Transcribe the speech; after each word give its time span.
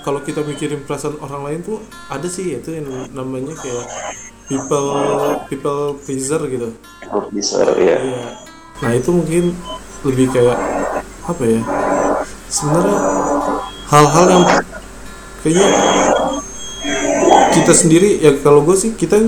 kalau 0.00 0.24
kita 0.24 0.40
mikirin 0.42 0.82
perasaan 0.82 1.20
orang 1.20 1.42
lain 1.46 1.60
tuh 1.62 1.78
ada 2.08 2.26
sih 2.26 2.56
itu 2.56 2.72
yang 2.72 2.88
namanya 3.12 3.54
kayak 3.60 3.86
people 4.48 4.90
people 5.46 5.82
pleaser 6.02 6.40
gitu 6.48 6.72
People 7.00 7.28
pleaser 7.28 7.68
ya. 7.76 7.96
Iya. 8.00 8.24
Nah 8.82 8.90
itu 8.96 9.10
mungkin 9.12 9.52
lebih 10.02 10.32
kayak 10.34 10.58
apa 11.22 11.42
ya? 11.46 11.60
Sebenarnya 12.50 12.98
hal-hal 13.92 14.24
yang 14.28 14.44
kayaknya 15.46 15.68
kita 17.52 17.72
sendiri 17.72 18.18
ya 18.18 18.32
kalau 18.42 18.64
gue 18.66 18.74
sih 18.74 18.96
kita 18.98 19.20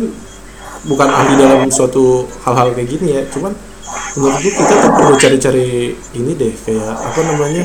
bukan 0.85 1.09
ahli 1.09 1.39
dalam 1.39 1.71
suatu 1.71 2.27
hal-hal 2.43 2.75
kayak 2.75 2.89
gini 2.89 3.09
ya. 3.15 3.23
Cuman 3.31 3.55
menurut 4.19 4.37
gue 4.43 4.53
kita 4.53 4.75
tuh 4.81 4.91
perlu 4.91 5.15
cari-cari 5.21 5.95
ini 6.19 6.33
deh 6.35 6.53
kayak 6.67 6.95
apa 6.99 7.21
namanya 7.23 7.65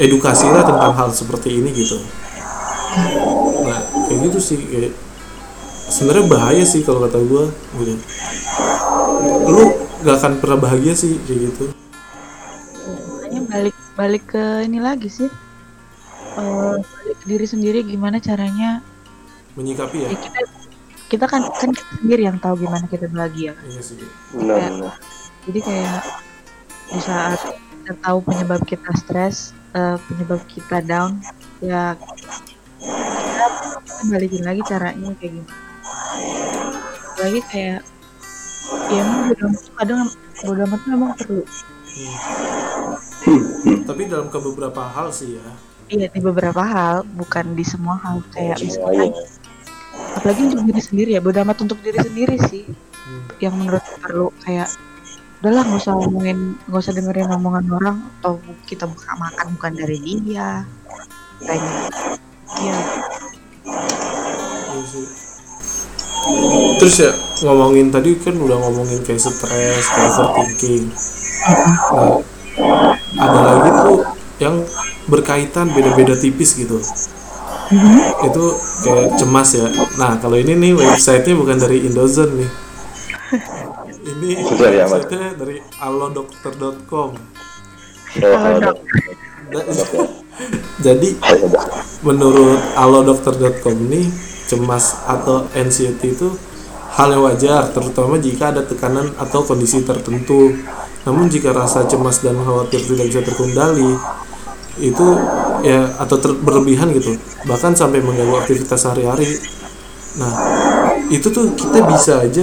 edukasi 0.00 0.48
lah 0.48 0.64
tentang 0.64 0.92
hal 0.96 1.08
seperti 1.12 1.60
ini 1.60 1.68
gitu. 1.76 2.00
Nah 3.64 3.80
kayak 4.08 4.18
gitu 4.26 4.38
sih 4.42 4.58
kayak 4.58 4.92
sebenarnya 5.90 6.26
bahaya 6.30 6.64
sih 6.66 6.82
kalau 6.82 7.02
kata 7.06 7.18
gue 7.22 7.44
gitu. 7.82 7.94
Lu 9.50 9.64
gak 10.00 10.16
akan 10.22 10.32
pernah 10.40 10.58
bahagia 10.58 10.94
sih 10.94 11.18
kayak 11.26 11.50
gitu. 11.50 11.64
Makanya 13.20 13.40
balik 13.46 13.76
balik 13.94 14.24
ke 14.30 14.44
ini 14.66 14.78
lagi 14.80 15.10
sih. 15.10 15.30
Eh, 16.38 16.74
balik 16.78 17.16
ke 17.20 17.26
diri 17.26 17.46
sendiri 17.46 17.78
gimana 17.82 18.22
caranya? 18.22 18.80
Menyikapi 19.58 20.06
ya? 20.06 20.08
Ya 20.14 20.18
kita 20.18 20.40
kita 21.10 21.24
kan 21.26 21.42
kan 21.58 21.74
kita 21.74 21.92
sendiri 21.98 22.22
yang 22.22 22.38
tahu 22.38 22.62
gimana 22.62 22.86
kita 22.86 23.10
bahagia. 23.10 23.58
Iya 23.66 23.82
sih 23.82 23.98
Benar-benar. 24.34 24.94
jadi 25.46 25.60
kayak 25.64 26.02
di 26.90 27.00
saat 27.02 27.38
kita 27.82 27.94
tahu 27.98 28.18
penyebab 28.22 28.62
kita 28.62 28.90
stres 28.94 29.50
eh, 29.74 29.98
penyebab 30.06 30.38
kita 30.46 30.78
down 30.86 31.18
ya 31.58 31.98
kita, 32.80 33.46
balikin 34.10 34.44
lagi 34.44 34.62
caranya 34.64 35.12
kayak 35.20 35.32
gimana 35.36 35.68
lagi 37.20 37.40
kayak 37.52 37.80
ya 38.90 39.00
emang 39.02 39.20
bodo 39.28 39.44
amat 39.50 39.64
kadang 39.76 40.00
bodo 40.46 40.62
amat 40.64 40.80
memang 40.88 41.10
perlu. 41.18 41.44
Tapi 43.84 44.02
dalam 44.08 44.32
ke 44.32 44.38
beberapa 44.40 44.82
hal 44.88 45.12
sih 45.12 45.36
ya. 45.36 45.46
Iya 45.90 46.06
di 46.14 46.20
beberapa 46.22 46.62
hal 46.62 47.02
bukan 47.18 47.58
di 47.58 47.64
semua 47.66 47.98
hal. 48.00 48.22
Kayak 48.32 48.62
Semuanya. 48.62 49.10
misalkan 49.10 49.10
apalagi 50.16 50.40
untuk 50.48 50.62
diri 50.70 50.82
sendiri 50.82 51.10
ya 51.18 51.20
bodo 51.20 51.38
amat 51.44 51.58
untuk 51.66 51.78
diri 51.84 51.98
sendiri 52.00 52.36
sih. 52.48 52.64
Hmm. 53.00 53.24
yang 53.40 53.56
menurut 53.56 53.80
perlu 54.04 54.28
kayak 54.44 54.68
udahlah 55.40 55.64
nggak 55.64 55.80
usah 55.82 55.96
ngomongin 55.96 56.52
nggak 56.68 56.82
usah 56.84 56.92
dengerin 56.92 57.32
omongan 57.32 57.66
orang 57.72 57.96
atau 58.20 58.36
kita 58.68 58.84
buka 58.84 59.12
makan 59.16 59.46
bukan 59.56 59.72
dari 59.72 59.98
dia. 60.04 60.62
Kayaknya 61.40 62.20
iya. 62.58 62.78
Iya 64.74 65.20
terus 66.80 66.96
ya 67.00 67.12
ngomongin 67.44 67.92
tadi 67.92 68.16
kan 68.16 68.36
udah 68.36 68.56
ngomongin 68.56 69.00
kayak 69.04 69.20
stres 69.20 69.86
kayak 69.88 70.12
overthinking. 70.16 70.84
Nah, 71.92 72.20
ada 73.20 73.40
lagi 73.40 73.70
tuh 73.84 73.98
yang 74.40 74.56
berkaitan 75.08 75.72
beda-beda 75.72 76.16
tipis 76.16 76.56
gitu. 76.56 76.80
Itu 78.24 78.44
kayak 78.84 79.16
cemas 79.20 79.48
ya. 79.56 79.68
Nah 79.96 80.16
kalau 80.20 80.36
ini 80.40 80.56
nih 80.56 80.72
websitenya 80.76 81.36
bukan 81.36 81.56
dari 81.60 81.84
Indozone 81.88 82.32
nih. 82.44 82.50
Ini 84.00 84.32
Dari 84.56 84.80
apa? 84.80 84.96
websitenya 84.96 85.36
dari 85.36 85.60
allodokter.com 85.78 87.10
Kalau 88.16 88.58
dok. 88.58 88.76
Jadi 90.80 91.20
menurut 92.00 92.60
allodokter.com 92.76 93.76
nih 93.92 94.08
cemas 94.48 95.04
atau 95.06 95.46
anxiety 95.52 96.16
itu 96.16 96.32
hal 96.90 97.14
yang 97.14 97.22
wajar 97.22 97.70
terutama 97.70 98.18
jika 98.18 98.50
ada 98.50 98.66
tekanan 98.66 99.14
atau 99.20 99.44
kondisi 99.46 99.84
tertentu. 99.86 100.56
Namun 101.06 101.30
jika 101.32 101.54
rasa 101.54 101.86
cemas 101.88 102.20
dan 102.20 102.36
khawatir 102.40 102.82
tidak 102.84 103.06
bisa 103.08 103.20
terkendali 103.24 103.92
itu 104.80 105.06
ya 105.60 105.92
atau 106.00 106.16
ter- 106.16 106.40
berlebihan 106.40 106.88
gitu 106.96 107.12
bahkan 107.44 107.76
sampai 107.76 108.00
mengganggu 108.00 108.40
aktivitas 108.40 108.80
sehari-hari. 108.80 109.28
Nah 110.16 110.32
itu 111.12 111.28
tuh 111.28 111.52
kita 111.56 111.84
bisa 111.84 112.24
aja 112.24 112.42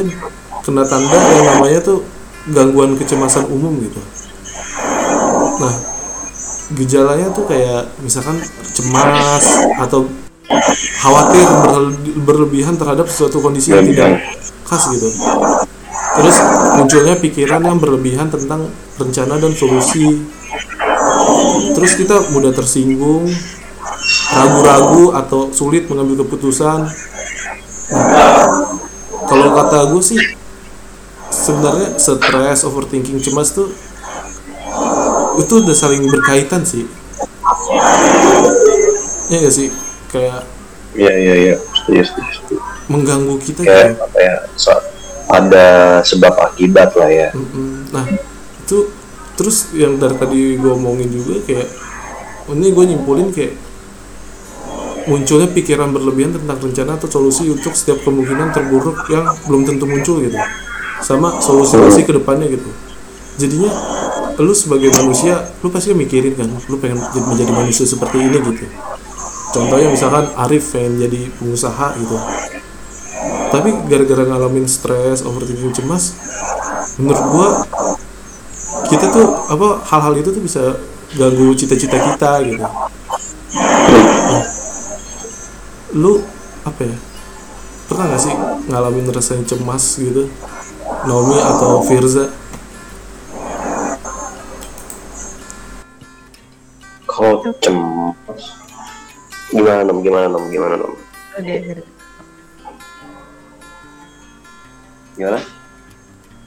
kena 0.62 0.84
tanda 0.86 1.18
yang 1.18 1.46
namanya 1.58 1.80
tuh 1.82 2.06
gangguan 2.54 2.96
kecemasan 2.96 3.50
umum 3.50 3.74
gitu. 3.82 4.02
Nah 5.58 5.97
gejalanya 6.76 7.32
tuh 7.32 7.48
kayak 7.48 7.88
misalkan 8.04 8.36
cemas 8.76 9.46
atau 9.80 10.08
khawatir 11.00 11.48
berle- 11.64 12.20
berlebihan 12.24 12.76
terhadap 12.76 13.08
suatu 13.08 13.40
kondisi 13.40 13.72
yang 13.72 13.88
tidak 13.88 14.20
khas 14.68 14.84
gitu. 14.92 15.08
Terus 16.18 16.38
munculnya 16.82 17.16
pikiran 17.22 17.62
yang 17.64 17.78
berlebihan 17.78 18.28
tentang 18.28 18.68
rencana 18.98 19.38
dan 19.38 19.54
solusi. 19.54 20.28
Terus 21.78 21.94
kita 21.94 22.34
mudah 22.34 22.52
tersinggung 22.52 23.30
ragu-ragu 24.34 25.14
atau 25.14 25.54
sulit 25.54 25.86
mengambil 25.88 26.26
keputusan. 26.26 26.90
Nah, 27.88 28.44
kalau 29.28 29.48
kata 29.56 29.94
gue 29.94 30.04
sih 30.04 30.20
sebenarnya 31.32 31.96
stres 31.96 32.68
overthinking 32.68 33.20
cemas 33.24 33.56
tuh 33.56 33.72
itu 35.38 35.54
udah 35.58 35.74
saling 35.74 36.04
berkaitan 36.04 36.62
sih 36.62 36.86
ya 39.28 39.38
gak 39.40 39.54
sih 39.54 39.70
kayak 40.10 40.44
Iya 40.98 41.14
iya 41.14 41.34
iya. 41.38 41.56
Setuju 41.78 42.02
setuju. 42.02 42.32
setuju. 42.34 42.56
mengganggu 42.90 43.36
kita 43.38 43.62
Kayak 43.62 43.94
gitu 43.94 44.02
apa 44.02 44.20
ya? 44.20 44.36
so- 44.56 44.86
ada 45.28 45.68
sebab 46.02 46.34
akibat 46.42 46.96
lah 46.96 47.12
ya. 47.12 47.30
Mm-mm. 47.36 47.92
nah 47.92 48.08
itu 48.58 48.88
terus 49.36 49.76
yang 49.76 50.00
dari 50.00 50.16
tadi 50.16 50.56
gue 50.56 50.72
omongin 50.72 51.12
juga 51.12 51.44
kayak 51.44 51.68
ini 52.50 52.72
gue 52.72 52.84
nyimpulin 52.88 53.30
kayak 53.30 53.54
munculnya 55.06 55.52
pikiran 55.52 55.92
berlebihan 55.92 56.32
tentang 56.34 56.58
rencana 56.58 56.96
atau 56.96 57.06
solusi 57.06 57.46
untuk 57.46 57.76
setiap 57.76 58.02
kemungkinan 58.02 58.50
terburuk 58.50 59.04
yang 59.08 59.28
belum 59.46 59.64
tentu 59.64 59.84
muncul 59.84 60.18
gitu 60.18 60.40
sama 61.00 61.38
solusi-solusi 61.38 62.04
ke 62.04 62.16
depannya 62.16 62.48
gitu 62.48 62.72
jadinya 63.36 63.70
lu 64.38 64.54
sebagai 64.54 64.94
manusia 64.94 65.50
lu 65.66 65.74
pasti 65.74 65.98
mikirin 65.98 66.38
kan 66.38 66.46
lu 66.70 66.78
pengen 66.78 67.02
jadi- 67.14 67.26
menjadi 67.26 67.52
manusia 67.54 67.86
seperti 67.90 68.22
ini 68.22 68.38
gitu. 68.38 68.66
Contohnya 69.54 69.90
misalkan 69.90 70.30
Arif 70.38 70.70
pengen 70.76 71.02
jadi 71.02 71.32
pengusaha 71.42 71.98
gitu. 71.98 72.18
Tapi 73.48 73.70
gara-gara 73.90 74.24
ngalamin 74.28 74.70
stres 74.70 75.26
overthinking 75.26 75.74
cemas 75.74 76.14
menurut 77.02 77.24
gua 77.34 77.50
kita 78.92 79.10
tuh 79.10 79.26
apa 79.50 79.82
hal-hal 79.90 80.14
itu 80.22 80.30
tuh 80.30 80.44
bisa 80.44 80.62
ganggu 81.18 81.56
cita-cita 81.58 81.98
kita 81.98 82.32
gitu. 82.46 82.66
Lu 85.98 86.22
apa 86.68 86.82
ya 86.84 86.98
pernah 87.88 88.12
gak 88.12 88.22
sih 88.22 88.36
ngalamin 88.68 89.08
rasanya 89.10 89.48
cemas 89.48 89.98
gitu? 89.98 90.28
Naomi 91.08 91.40
atau 91.40 91.82
Firza 91.88 92.28
Kalau 97.28 97.44
cemas 97.60 98.56
gimana 99.52 99.84
nom? 99.84 100.00
Gimana 100.00 100.32
nom? 100.32 100.48
Gimana 100.48 100.80
nom? 100.80 100.96
Oh, 100.96 101.44
Fir- 101.44 101.84
gimana? 105.20 105.40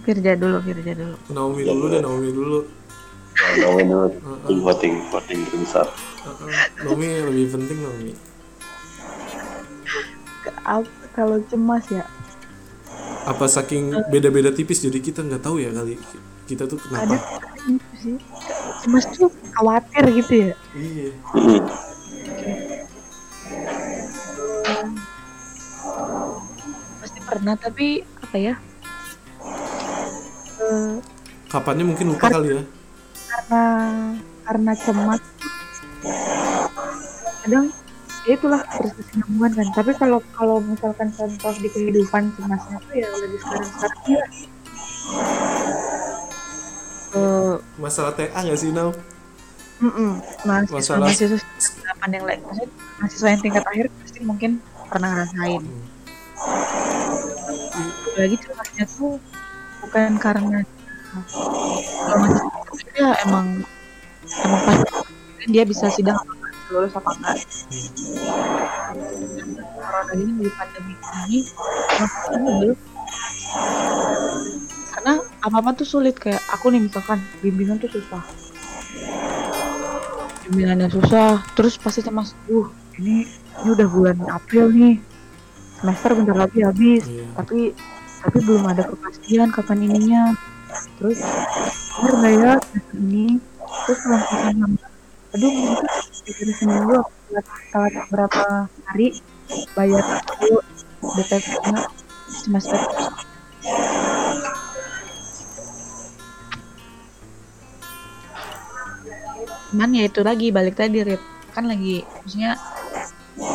Firja 0.09 0.33
dulu 0.41 0.57
Firja 0.65 0.97
dulu. 0.97 1.21
Naomi 1.37 1.69
dulu 1.69 1.85
deh 1.93 2.01
Naomi 2.01 2.33
dulu. 2.33 2.59
Nah, 2.65 3.53
Naomi 3.61 3.83
dulu. 3.85 4.09
Tim 4.49 4.59
voting 4.65 4.95
voting 5.13 5.41
terbesar. 5.53 5.85
Uh-uh. 6.25 6.49
Naomi 6.81 7.29
lebih 7.29 7.61
penting 7.61 7.79
Naomi. 7.85 8.13
Kalau 11.13 11.45
cemas 11.45 11.85
ya. 11.93 12.09
Apa 13.29 13.53
saking 13.53 13.93
beda-beda 14.09 14.49
tipis 14.49 14.81
jadi 14.81 14.97
kita 14.97 15.21
nggak 15.29 15.45
tahu 15.45 15.61
ya 15.61 15.77
kali. 15.77 16.01
Kita 16.49 16.65
tuh 16.65 16.81
ada 16.89 17.05
kenapa? 17.05 17.21
Itu 17.69 17.77
sih. 18.01 18.17
Cemas 18.81 19.05
tuh 19.13 19.29
khawatir 19.55 20.05
gitu 20.17 20.33
ya? 20.33 20.55
Iya. 20.73 21.09
Pasti 27.01 27.21
pernah 27.25 27.55
tapi 27.61 28.03
apa 28.25 28.37
ya? 28.41 28.55
Eh, 30.61 30.95
kapannya 31.49 31.85
mungkin 31.85 32.17
lupa 32.17 32.29
kali 32.29 32.61
ya. 32.61 32.63
karena 33.31 33.65
karena 34.45 34.73
cemas. 34.77 35.23
Kadang 37.41 37.73
ya 38.29 38.33
itulah 38.37 38.61
berkesinambungan 38.65 39.53
kan. 39.57 39.69
Tapi 39.77 39.91
kalau 39.97 40.19
kalau 40.37 40.57
misalkan 40.61 41.09
contoh 41.13 41.55
di 41.57 41.69
kehidupan 41.69 42.33
cemasnya 42.37 42.77
tuh 42.85 42.95
ya 42.97 43.09
lagi 43.09 43.37
sekarang 43.41 43.69
sekarang 43.69 44.03
ya 44.09 44.25
masalah 47.91 48.15
TA 48.15 48.39
nggak 48.39 48.55
sih 48.57 48.71
Nau? 48.71 48.95
Mm-mm. 49.83 50.23
mahasiswa 50.47 50.79
Masalah- 50.95 51.11
mahasiswa 51.11 51.41
yang 52.07 52.23
lain. 52.23 52.41
Maksudnya 52.47 52.69
mahasiswa 53.01 53.29
yang 53.29 53.41
tingkat 53.43 53.65
akhir 53.67 53.87
pasti 53.99 54.19
mungkin 54.23 54.51
pernah 54.87 55.09
ngerasain. 55.11 55.63
Lagi 58.15 58.37
celahnya 58.39 58.85
tuh 58.87 59.19
bukan 59.83 60.11
karena 60.23 60.61
kalau 62.07 62.17
mahasiswa 62.21 62.93
ya 62.95 63.11
emang 63.27 63.67
emang 64.45 64.61
pasti 64.63 64.87
dia 65.49 65.65
bisa 65.67 65.91
sidang 65.91 66.21
lulus 66.71 66.95
apa 66.95 67.11
enggak 67.19 67.37
corona 69.75 70.13
ini 70.15 70.33
di 70.39 70.51
pandemi 70.55 70.95
ini 71.27 71.39
belum 72.31 72.79
karena 75.41 75.57
apa 75.57 75.57
apa 75.65 75.71
tuh 75.73 75.89
sulit 75.89 76.21
kayak 76.21 76.41
aku 76.53 76.69
nih 76.69 76.85
misalkan 76.85 77.17
bimbingan 77.41 77.81
tuh 77.81 77.89
susah. 77.89 78.21
Bimbingannya 80.45 80.93
susah 80.93 81.41
terus 81.57 81.81
pasti 81.81 82.05
cemas 82.05 82.37
uh 82.53 82.69
ini 83.01 83.25
ini 83.65 83.69
udah 83.73 83.89
bulan 83.89 84.17
April 84.29 84.69
nih 84.69 85.01
semester 85.81 86.13
bentar 86.13 86.37
lagi 86.37 86.61
habis 86.61 87.03
Iya. 87.09 87.25
tapi 87.41 87.73
tapi 88.21 88.39
belum 88.45 88.69
ada 88.69 88.85
kepastian 88.85 89.49
kapan 89.49 89.79
ininya. 89.89 90.23
Terus 91.01 91.19
bener 91.97 92.13
nggak 92.21 92.35
ya 92.37 92.53
ini? 93.01 93.41
Terus 93.89 94.01
misalkan 94.05 94.57
aduh 95.31 95.53
mungkin 95.57 95.87
pikir 96.27 96.49
seminggu 96.53 96.95
aku 97.01 97.13
telat 97.73 97.95
berapa 98.11 98.45
hari 98.91 99.09
bayar 99.73 100.05
dulu 100.43 100.59
DP-nya 101.17 101.79
semester 102.29 102.77
cuman 109.71 109.91
ya 109.95 110.05
itu 110.11 110.21
lagi 110.27 110.51
balik 110.51 110.77
tadi 110.79 111.03
Rip. 111.07 111.23
Kan 111.55 111.67
lagi 111.67 112.03
maksudnya 112.23 112.59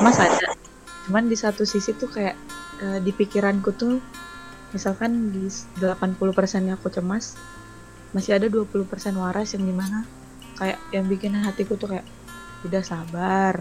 mas 0.02 0.18
ada. 0.20 0.56
Cuman 1.08 1.30
di 1.30 1.38
satu 1.38 1.64
sisi 1.68 1.94
tuh 1.96 2.10
kayak 2.10 2.36
eh, 2.82 3.00
di 3.04 3.12
pikiranku 3.12 3.72
tuh 3.76 4.00
misalkan 4.76 5.32
di 5.32 5.48
80% 5.80 6.68
yang 6.68 6.76
aku 6.76 6.92
cemas 6.92 7.40
masih 8.12 8.36
ada 8.36 8.48
20% 8.52 8.88
waras 9.16 9.56
yang 9.56 9.64
di 9.64 9.76
mana 9.76 10.04
kayak 10.60 10.80
yang 10.92 11.08
bikin 11.08 11.36
hatiku 11.36 11.76
tuh 11.76 11.96
kayak 11.96 12.08
udah 12.64 12.84
sabar 12.84 13.60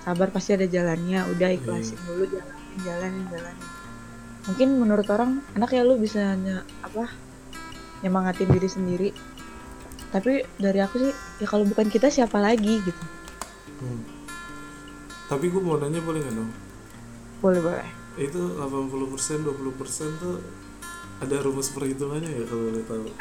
sabar 0.00 0.28
pasti 0.32 0.56
ada 0.56 0.64
jalannya 0.64 1.28
udah 1.36 1.48
ikhlasin 1.52 1.96
dulu 2.08 2.24
jalanin 2.28 2.76
jalanin 2.84 3.24
jalanin. 3.28 3.68
Mungkin 4.48 4.68
menurut 4.80 5.04
orang 5.12 5.44
anak 5.52 5.76
ya 5.76 5.84
lu 5.84 6.00
bisa 6.00 6.36
ny- 6.40 6.64
apa 6.80 7.12
nyemangatin 8.00 8.48
diri 8.48 8.68
sendiri 8.68 9.08
tapi 10.10 10.42
dari 10.56 10.78
aku 10.78 10.94
sih 10.98 11.12
ya 11.38 11.46
kalau 11.46 11.64
bukan 11.64 11.86
kita 11.86 12.10
siapa 12.10 12.38
lagi 12.38 12.82
gitu 12.82 13.04
Hmm. 13.80 14.04
Tapi 15.24 15.48
gue 15.48 15.56
mau 15.56 15.80
nanya 15.80 16.04
boleh 16.04 16.20
nggak 16.20 16.36
dong? 16.36 16.52
boleh 17.40 17.64
boleh 17.64 17.88
Itu 18.20 18.60
80% 18.60 19.40
20% 19.40 20.20
tuh 20.20 20.36
ada 21.24 21.40
rumus 21.40 21.72
perhitungannya 21.72 22.28
ya 22.28 22.44
kalau 22.44 22.62
boleh 22.68 22.84
tahu? 22.84 23.08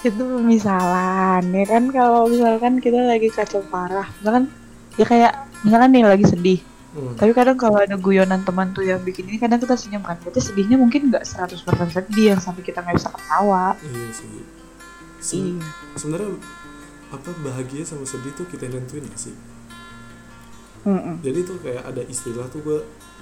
itu 0.00 0.24
misalan 0.40 1.44
ya 1.52 1.64
kan 1.68 1.92
kalau 1.92 2.24
misalkan 2.24 2.80
kita 2.80 3.04
lagi 3.04 3.28
kacau 3.28 3.60
parah 3.68 4.08
misalkan 4.24 4.48
ya 4.96 5.04
kayak 5.04 5.44
misalkan 5.60 5.92
nih 5.92 6.08
lagi 6.08 6.24
sedih 6.24 6.56
Hmm. 6.90 7.14
tapi 7.14 7.30
kadang 7.30 7.54
kalau 7.54 7.78
ada 7.78 7.94
guyonan 7.94 8.42
teman 8.42 8.74
tuh 8.74 8.82
yang 8.82 8.98
bikin 9.06 9.30
ini 9.30 9.38
kadang 9.38 9.62
kita 9.62 9.78
senyum 9.78 10.02
kan 10.02 10.18
berarti 10.18 10.42
sedihnya 10.42 10.74
mungkin 10.74 11.06
nggak 11.14 11.22
100% 11.22 11.62
sedih 11.86 12.34
yang 12.34 12.40
sampai 12.42 12.66
kita 12.66 12.82
nggak 12.82 12.98
bisa 12.98 13.14
ketawa 13.14 13.78
Iya 13.78 14.08
sih. 14.10 14.26
Se- 15.22 15.38
iya 15.38 15.62
Sebenarnya 15.94 16.34
apa 17.14 17.30
bahagia 17.46 17.86
sama 17.86 18.02
sedih 18.02 18.34
tuh 18.34 18.46
kita 18.50 18.66
yang 18.66 18.82
nentuin 18.82 19.06
gak 19.06 19.18
sih? 19.18 19.34
Mm-mm. 20.82 21.20
Jadi 21.22 21.38
tuh 21.46 21.58
kayak 21.62 21.84
ada 21.86 22.02
istilah 22.06 22.46
tuh 22.50 22.58
gue 22.64 22.78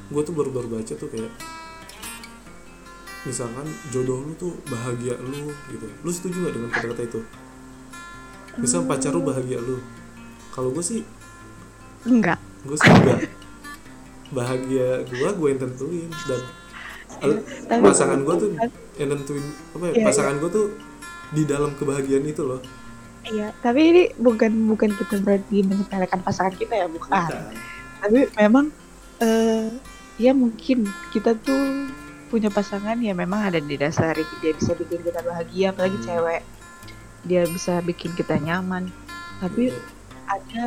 gue 0.08 0.22
tuh 0.24 0.32
baru-baru 0.32 0.78
baca 0.78 0.94
tuh 0.94 1.08
kayak 1.10 1.28
misalkan 3.26 3.66
jodoh 3.90 4.22
lu 4.24 4.32
tuh 4.38 4.54
bahagia 4.70 5.18
lu 5.20 5.52
gitu. 5.68 5.86
Lu 6.06 6.08
setuju 6.08 6.36
nggak 6.46 6.54
dengan 6.56 6.70
kata-kata 6.70 7.02
itu? 7.04 7.20
Misal 8.56 8.86
pacar 8.86 9.12
lu 9.12 9.20
bahagia 9.26 9.58
lu. 9.60 9.76
Kalau 10.54 10.72
gue 10.72 10.80
sih 10.80 11.02
enggak 12.06 12.38
gue 12.62 12.78
sih 12.78 12.88
enggak 12.88 13.28
bahagia 14.30 15.02
gue 15.04 15.28
gue 15.30 15.48
yang 15.48 15.60
tentuin. 15.60 16.10
Dan 16.24 16.40
al- 17.18 17.42
tapi- 17.64 17.82
pasangan 17.82 18.20
gue 18.20 18.34
tuh 18.36 18.50
yang 18.94 19.08
nentuin 19.10 19.44
apa 19.72 19.84
ya 19.84 19.92
Iya, 19.94 20.04
pasangan 20.04 20.34
gue 20.36 20.50
tuh 20.50 20.66
di 21.30 21.42
dalam 21.44 21.70
kebahagiaan 21.74 22.24
itu 22.24 22.42
loh. 22.42 22.60
Iya 23.24 23.52
tapi 23.58 23.80
ini 23.84 24.02
bukan 24.14 24.48
bukan 24.66 24.90
kita 24.90 25.18
berarti 25.18 25.60
menyepelekan 25.60 26.20
pasangan 26.20 26.54
kita 26.54 26.74
ya 26.74 26.86
bukan. 26.86 27.10
Bukan. 27.10 27.44
tapi 27.98 28.18
memang 28.32 28.70
eh 29.18 29.68
ya 30.16 30.30
mungkin 30.30 30.82
kita 31.10 31.34
tuh 31.36 31.90
punya 32.28 32.46
pasangan 32.46 32.94
ya 32.96 33.10
memang 33.12 33.40
ada 33.44 33.58
di 33.58 33.74
dasar 33.74 34.12
dia 34.14 34.52
bisa 34.52 34.72
bikin 34.72 35.02
kita 35.02 35.18
bahagia 35.20 35.70
apalagi 35.70 35.98
Hmm. 35.98 36.06
cewek. 36.06 36.42
Dia 37.24 37.42
bisa 37.44 37.82
bikin 37.82 38.14
kita 38.14 38.38
nyaman. 38.38 38.88
Tapi 39.38 39.68
Iya. 39.68 39.80
ada 40.24 40.62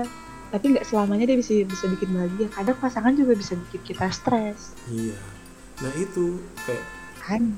tapi 0.51 0.75
nggak 0.75 0.83
selamanya 0.83 1.31
dia 1.31 1.37
bisa 1.39 1.63
bisa 1.63 1.87
bikin 1.87 2.11
bahagia. 2.11 2.47
Kadang 2.51 2.77
pasangan 2.83 3.15
juga 3.15 3.39
bisa 3.39 3.55
bikin 3.55 3.81
kita 3.95 4.11
stres. 4.11 4.75
Iya. 4.91 5.15
Nah 5.79 5.93
itu 5.95 6.43
kayak 6.67 6.83
kan? 7.23 7.55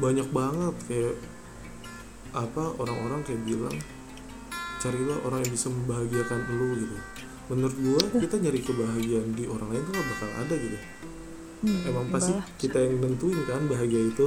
banyak 0.00 0.24
banget 0.32 0.74
kayak 0.88 1.16
apa 2.32 2.64
orang-orang 2.80 3.20
kayak 3.28 3.44
bilang 3.44 3.76
carilah 4.80 5.20
orang 5.28 5.44
yang 5.44 5.52
bisa 5.52 5.68
membahagiakan 5.68 6.40
lu 6.56 6.68
gitu. 6.80 6.96
Menurut 7.52 7.76
gua 7.76 8.02
kita 8.16 8.40
nyari 8.40 8.60
kebahagiaan 8.64 9.28
di 9.36 9.44
orang 9.44 9.68
lain 9.68 9.84
tuh 9.84 9.92
gak 9.92 10.08
bakal 10.16 10.30
ada 10.40 10.54
gitu. 10.56 10.78
Hmm, 11.62 11.80
emang 11.92 12.06
pasti 12.08 12.32
iyalah. 12.32 12.46
kita 12.56 12.78
yang 12.80 12.94
nentuin 13.04 13.40
kan 13.44 13.62
bahagia 13.68 14.02
itu. 14.08 14.26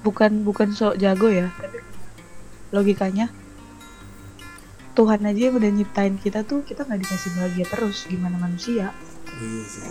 Bukan 0.00 0.48
bukan 0.48 0.68
sok 0.72 0.96
jago 0.96 1.28
ya 1.28 1.52
tapi 1.60 1.84
logikanya 2.72 3.28
Tuhan 4.94 5.20
aja 5.26 5.40
yang 5.50 5.58
udah 5.58 5.70
nyiptain 5.74 6.14
kita 6.22 6.46
tuh 6.46 6.62
kita 6.62 6.86
nggak 6.86 7.02
dikasih 7.02 7.30
bahagia 7.34 7.66
terus. 7.66 8.06
Gimana 8.06 8.38
manusia? 8.38 8.94
Iya 9.34 9.64
sih 9.66 9.84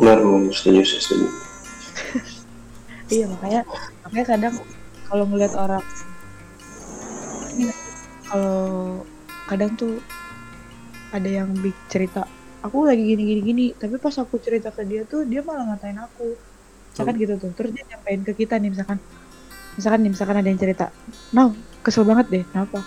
benar 0.00 0.18
setuju 0.54 0.82
setuju. 0.82 1.28
Iya 3.06 3.30
makanya 3.30 3.62
makanya 4.02 4.26
kadang 4.26 4.54
kalau 5.06 5.24
ngeliat 5.30 5.54
orang 5.54 5.84
kalau 8.26 8.58
kadang 9.46 9.70
tuh 9.78 10.02
ada 11.14 11.30
yang 11.30 11.54
big 11.62 11.76
cerita 11.86 12.26
aku 12.66 12.82
lagi 12.82 13.06
gini 13.06 13.22
gini 13.22 13.40
gini 13.46 13.66
tapi 13.78 13.94
pas 14.02 14.10
aku 14.18 14.42
cerita 14.42 14.74
ke 14.74 14.82
dia 14.82 15.06
tuh 15.06 15.22
dia 15.22 15.38
malah 15.46 15.70
ngatain 15.70 16.02
aku. 16.02 16.34
Misalkan 16.90 17.14
gitu 17.14 17.34
tuh 17.38 17.52
terus 17.54 17.70
dia 17.76 17.84
nyampein 17.94 18.26
ke 18.26 18.32
kita 18.34 18.58
nih 18.58 18.74
misalkan 18.74 18.98
misalkan 19.76 20.00
nih 20.02 20.10
misalkan 20.16 20.36
ada 20.40 20.48
yang 20.48 20.60
cerita 20.60 20.86
nah 21.36 21.52
kesel 21.84 22.08
banget 22.08 22.26
deh 22.32 22.44
kenapa 22.48 22.80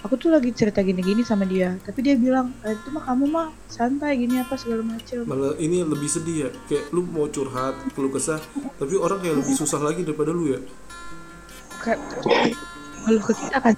aku 0.00 0.16
tuh 0.16 0.32
lagi 0.32 0.48
cerita 0.50 0.80
gini 0.80 1.00
gini 1.00 1.20
sama 1.20 1.44
dia 1.44 1.76
tapi 1.84 2.00
dia 2.00 2.16
bilang 2.16 2.56
"Eh, 2.64 2.72
itu 2.72 2.88
mah 2.88 3.04
kamu 3.04 3.24
mah 3.28 3.46
santai 3.68 4.16
gini 4.16 4.40
apa 4.40 4.56
segala 4.56 4.80
macem. 4.80 5.22
Malah 5.24 5.54
ini 5.56 5.84
lebih 5.84 6.08
sedih 6.08 6.36
ya 6.36 6.50
kayak 6.66 6.88
lu 6.90 7.04
mau 7.04 7.28
curhat 7.28 7.76
keluh 7.92 8.08
kesah 8.08 8.40
tapi 8.80 8.96
orang 8.96 9.20
kayak 9.20 9.36
lebih 9.44 9.54
susah 9.54 9.76
lagi 9.78 10.00
daripada 10.02 10.32
lu 10.32 10.56
ya. 10.56 10.60
Kayak 11.80 12.00
ngeluh 13.04 13.24
ke 13.24 13.32
kita 13.36 13.56
kan. 13.60 13.74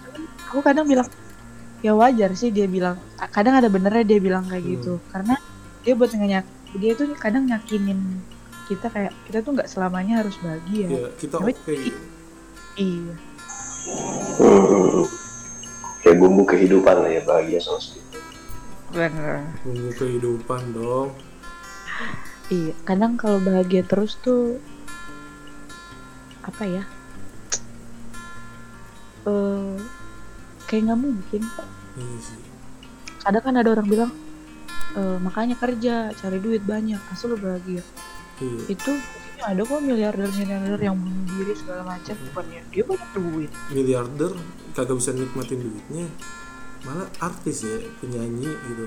Aku 0.51 0.61
kadang 0.63 0.87
bilang 0.87 1.09
ya 1.83 1.93
wajar 1.93 2.31
sih 2.35 2.55
dia 2.55 2.71
bilang. 2.71 2.99
Kadang 3.35 3.59
ada 3.59 3.67
benernya 3.67 4.07
dia 4.07 4.19
bilang 4.23 4.47
kayak 4.47 4.63
Hmm. 4.63 4.73
gitu 4.79 4.93
karena 5.11 5.35
dia 5.83 5.93
buat 5.99 6.15
ngenyak 6.15 6.47
dia 6.79 6.93
tuh 6.95 7.11
kadang 7.19 7.45
nyakinin 7.51 7.99
kita 8.71 8.87
kayak 8.89 9.13
kita 9.27 9.43
tuh 9.43 9.59
nggak 9.59 9.67
selamanya 9.67 10.23
harus 10.23 10.39
bahagia. 10.39 10.87
Ya 10.87 11.07
kita 11.19 11.35
oke 11.43 11.51
gitu 11.67 11.99
iya. 12.79 13.15
Kayak 16.03 16.19
bumbu 16.19 16.43
kehidupan 16.45 17.07
lah 17.07 17.11
ya 17.11 17.23
bahagia 17.23 17.59
sama 17.63 17.79
sedih 17.79 18.03
bener. 18.93 19.49
Bumbu 19.65 19.91
kehidupan 19.97 20.77
dong. 20.77 21.17
Iya 22.53 22.77
kadang 22.85 23.17
kalau 23.17 23.41
bahagia 23.41 23.81
terus 23.89 24.21
tuh 24.21 24.61
apa 26.45 26.65
ya? 26.69 26.85
Eh 29.25 29.75
kayak 30.69 30.93
nggak 30.93 31.01
mungkin. 31.01 31.43
Iya 31.97 32.17
sih. 32.21 32.41
Kadang 33.25 33.43
kan 33.49 33.55
ada 33.57 33.73
orang 33.73 33.89
bilang 33.89 34.13
"Eh, 34.93 35.19
makanya 35.25 35.57
kerja 35.57 36.13
cari 36.13 36.39
duit 36.43 36.61
banyak 36.69 37.01
asal 37.09 37.33
lu 37.33 37.41
bahagia. 37.41 37.81
Iya. 38.45 38.77
Itu 38.77 38.93
ada 39.43 39.59
kok 39.65 39.81
miliarder 39.83 40.29
miliarder 40.37 40.79
yang 40.79 41.01
bunuh 41.01 41.25
diri 41.27 41.55
segala 41.59 41.97
macam 41.97 42.15
bukannya 42.31 42.61
dia 42.71 42.85
banyak 42.85 43.11
duit. 43.17 43.51
Miliarder 43.73 44.33
kagak 44.73 44.97
bisa 44.97 45.13
nikmatin 45.13 45.61
duitnya 45.61 46.07
malah 46.83 47.09
artis 47.23 47.63
ya 47.63 47.79
penyanyi 48.03 48.51
gitu. 48.51 48.87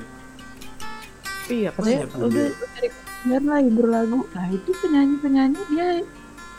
Iya 1.46 1.70
katanya 1.77 2.10
udah 2.18 2.46
cari 2.51 2.89
lah 3.25 3.60
hibur 3.62 3.88
lagu. 3.89 4.25
Nah 4.34 4.46
itu 4.50 4.70
penyanyi 4.82 5.15
penyanyi 5.22 5.62
dia 5.72 5.89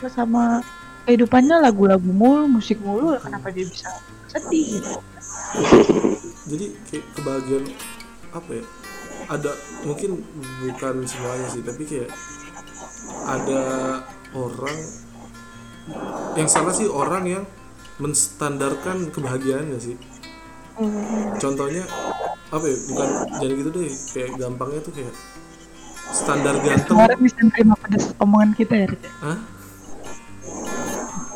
sama 0.07 0.63
kehidupannya 1.05 1.63
lagu-lagu 1.63 2.09
mulu 2.11 2.47
musik 2.47 2.79
mulu 2.83 3.15
kenapa 3.19 3.51
dia 3.51 3.67
bisa 3.67 3.91
sedih 4.31 4.79
gitu? 4.79 4.91
Jadi 6.47 6.65
kayak 6.87 7.05
kebahagiaan 7.15 7.65
apa 8.31 8.51
ya 8.59 8.65
ada 9.27 9.51
mungkin 9.83 10.23
bukan 10.63 11.03
semuanya 11.03 11.47
sih 11.51 11.63
tapi 11.63 11.83
kayak 11.83 12.11
ada 13.27 13.61
orang 14.35 14.77
yang 16.35 16.47
salah 16.47 16.71
sih 16.71 16.87
orang 16.87 17.23
yang 17.27 17.43
menstandarkan 17.97 19.09
kebahagiaan 19.09 19.73
gak 19.73 19.83
sih 19.83 19.97
contohnya 21.41 21.83
apa 22.53 22.63
ya 22.63 22.77
bukan 22.93 23.09
jadi 23.41 23.53
gitu 23.59 23.69
deh 23.73 23.93
kayak 24.13 24.29
gampangnya 24.37 24.79
tuh 24.85 24.93
kayak 24.93 25.13
standar 26.13 26.55
ganteng 26.63 26.95
orang 26.95 27.19
bisa 27.19 27.35
terima 27.51 27.75
pedas 27.75 28.13
omongan 28.21 28.51
kita 28.55 28.73
ya? 28.85 28.89
Hah? 29.19 29.37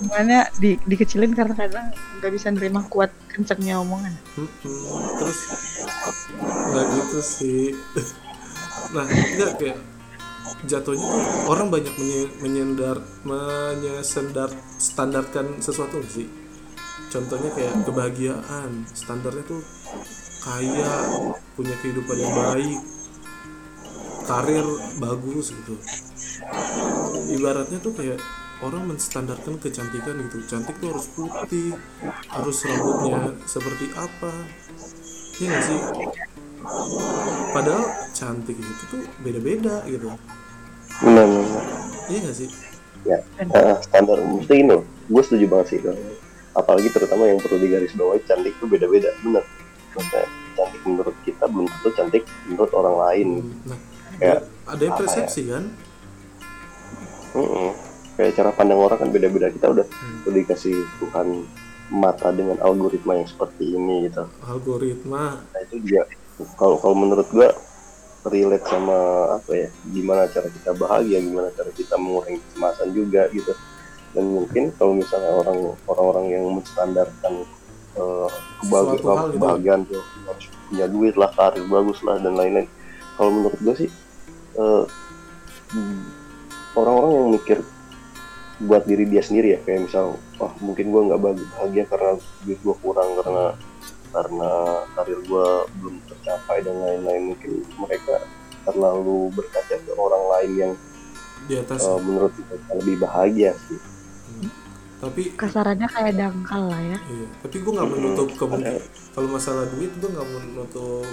omongannya 0.01 0.49
di, 0.57 0.81
dikecilin 0.89 1.37
karena 1.37 1.53
kadang 1.53 1.87
nggak 2.17 2.31
bisa 2.33 2.49
nerima 2.49 2.81
kuat 2.89 3.13
kencengnya 3.29 3.77
omongan 3.81 4.13
Mm-mm. 4.33 5.01
terus 5.21 5.39
nggak 6.41 6.85
gitu 6.97 7.19
sih 7.21 7.63
nah 8.95 9.05
enggak 9.05 9.51
kayak 9.61 9.77
jatuhnya 10.65 11.05
tuh 11.05 11.25
orang 11.49 11.69
banyak 11.69 11.93
menye- 11.97 12.33
menyendar 12.41 12.97
menyesendar 13.21 14.49
standarkan 14.77 15.61
sesuatu 15.61 16.01
sih 16.05 16.40
contohnya 17.11 17.51
kayak 17.51 17.75
kebahagiaan. 17.83 18.87
Standarnya 18.95 19.43
tuh 19.43 19.61
kaya 20.41 20.91
punya 21.53 21.75
kehidupan 21.83 22.17
yang 22.17 22.33
baik 22.33 22.79
karir 24.25 24.67
bagus 24.97 25.51
gitu. 25.51 25.75
Ibaratnya 27.35 27.77
tuh 27.83 27.93
kayak 27.93 28.17
orang 28.63 28.87
menstandarkan 28.87 29.59
kecantikan 29.59 30.15
gitu. 30.29 30.39
Cantik 30.47 30.79
tuh 30.79 30.95
harus 30.95 31.07
putih 31.11 31.75
harus 32.31 32.57
rambutnya 32.63 33.35
seperti 33.43 33.91
apa. 33.97 34.33
Ya 35.41 35.47
nggak 35.51 35.63
sih? 35.67 35.79
Padahal 37.51 37.85
cantik 38.13 38.55
itu 38.55 38.83
tuh 38.87 39.01
beda-beda 39.19 39.83
gitu. 39.89 40.13
Benar 41.01 41.25
benar. 41.27 41.63
Iya 42.07 42.19
nggak 42.23 42.37
sih? 42.37 42.49
Ya 43.01 43.17
eh, 43.41 43.75
standar 43.81 44.17
mesti 44.21 44.55
ini. 44.61 44.77
Gue 45.09 45.21
setuju 45.25 45.45
banget 45.49 45.67
sih. 45.75 45.77
itu 45.81 45.91
apalagi 46.51 46.91
terutama 46.91 47.27
yang 47.27 47.39
perlu 47.39 47.57
digarisbawahi 47.57 48.21
cantik 48.25 48.53
itu 48.53 48.65
beda-beda 48.67 49.11
Maksudnya, 49.91 50.23
cantik 50.55 50.81
menurut 50.83 51.15
kita 51.23 51.45
belum 51.47 51.67
tentu 51.67 51.89
cantik 51.93 52.23
menurut 52.47 52.71
orang 52.71 52.95
lain. 52.97 53.27
Nah 53.67 53.79
Kayak 54.15 54.39
ada 54.67 54.81
yang 54.81 54.93
apa 54.93 54.99
ya? 54.99 55.07
persepsi 55.07 55.41
kan? 55.47 55.63
Mm-mm. 57.31 57.69
kayak 58.11 58.35
cara 58.35 58.51
pandang 58.51 58.77
orang 58.77 58.99
kan 58.99 59.09
beda-beda. 59.09 59.47
Kita 59.49 59.71
udah 59.71 59.87
Hmm. 59.87 60.27
udah 60.27 60.33
dikasih 60.37 60.75
Tuhan 60.99 61.47
mata 61.89 62.31
dengan 62.31 62.59
algoritma 62.59 63.15
yang 63.15 63.27
seperti 63.27 63.71
ini 63.71 64.07
gitu. 64.07 64.27
Algoritma. 64.43 65.39
Nah 65.41 65.59
itu 65.63 65.79
juga 65.79 66.07
kalau 66.55 66.75
kalau 66.77 66.95
menurut 66.95 67.27
gua 67.31 67.49
relate 68.23 68.67
sama 68.67 68.97
apa 69.39 69.51
ya? 69.51 69.67
Gimana 69.89 70.27
cara 70.27 70.47
kita 70.47 70.71
bahagia 70.71 71.17
gimana 71.19 71.49
cara 71.51 71.71
kita 71.71 71.95
mengurangi 71.95 72.39
kecemasan 72.45 72.89
juga 72.91 73.21
gitu 73.31 73.51
dan 74.11 74.25
mungkin 74.27 74.63
kalau 74.75 74.93
misalnya 74.95 75.31
orang 75.31 75.59
orang-orang 75.87 76.25
yang 76.31 76.45
menstandarkan 76.51 77.33
eh, 77.95 78.29
kebahagiaan, 78.63 78.97
gitu. 78.99 79.35
kebahagiaan 79.39 79.81
tuh 79.87 80.03
harus 80.27 80.45
punya 80.67 80.85
duit 80.87 81.15
lah 81.15 81.31
karir 81.31 81.65
bagus 81.67 81.99
lah 82.03 82.15
dan 82.19 82.33
lain-lain. 82.35 82.67
Kalau 83.15 83.31
menurut 83.31 83.59
gua 83.63 83.75
sih 83.75 83.89
hmm, 84.55 84.83
orang-orang 86.75 87.11
yang 87.11 87.29
mikir 87.35 87.57
buat 88.61 88.85
diri 88.85 89.09
dia 89.09 89.25
sendiri 89.25 89.57
ya 89.57 89.59
kayak 89.65 89.89
misal 89.89 90.21
wah 90.37 90.53
mungkin 90.61 90.93
gua 90.93 91.01
nggak 91.11 91.21
bahagia 91.21 91.83
karena 91.89 92.11
duit 92.45 92.59
gua 92.61 92.75
kurang 92.77 93.09
karena 93.23 93.45
karena 94.11 94.51
karir 94.91 95.19
gue 95.23 95.47
belum 95.79 95.95
tercapai 96.03 96.59
dan 96.67 96.75
lain-lain. 96.83 97.31
Mungkin 97.31 97.51
mereka 97.79 98.19
terlalu 98.67 99.31
berkaca 99.33 99.75
ke 99.79 99.91
orang 99.95 100.23
lain 100.37 100.51
yang 100.53 100.73
di 101.49 101.55
atas. 101.57 101.81
eh, 101.81 101.99
menurut 102.05 102.33
mereka 102.37 102.71
lebih 102.77 102.95
bahagia 103.01 103.51
sih 103.65 103.79
tapi 105.01 105.33
kasarannya 105.33 105.87
kayak 105.89 106.13
dangkal 106.13 106.69
lah 106.69 106.77
ya. 106.77 106.97
Iya 107.01 107.27
tapi 107.41 107.55
gue 107.57 107.71
nggak 107.73 107.89
menutup 107.89 108.27
kemungkinan 108.37 108.81
kalau 109.11 109.27
masalah 109.27 109.65
duit 109.67 109.91
gue 109.97 110.09
nggak 110.09 110.29
menutup 110.29 111.05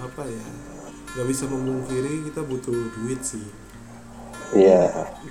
apa 0.00 0.22
ya 0.24 0.46
nggak 1.14 1.26
bisa 1.28 1.44
memungkiri 1.46 2.24
kita 2.26 2.40
butuh 2.40 2.72
duit 2.98 3.20
sih. 3.20 3.44
Iya. 4.54 4.86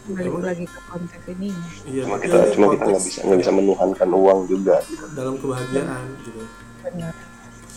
Balik 0.10 0.34
lagi 0.42 0.66
ke 0.68 0.80
konteks 0.86 1.26
ini. 1.32 1.50
Iya 1.86 2.02
cuma 2.06 2.16
tapi 2.16 2.26
kita 2.28 2.38
ini 2.38 2.54
cuma 2.54 2.66
kita 2.72 2.86
nggak 2.86 3.04
bisa 3.04 3.20
nggak 3.24 3.40
bisa 3.42 3.52
menuhankan 3.52 4.10
uang 4.10 4.40
juga. 4.46 4.76
Gitu. 4.86 5.06
dalam 5.18 5.36
kebahagiaan 5.38 6.06
gitu. 6.22 6.42
Benar. 6.84 7.14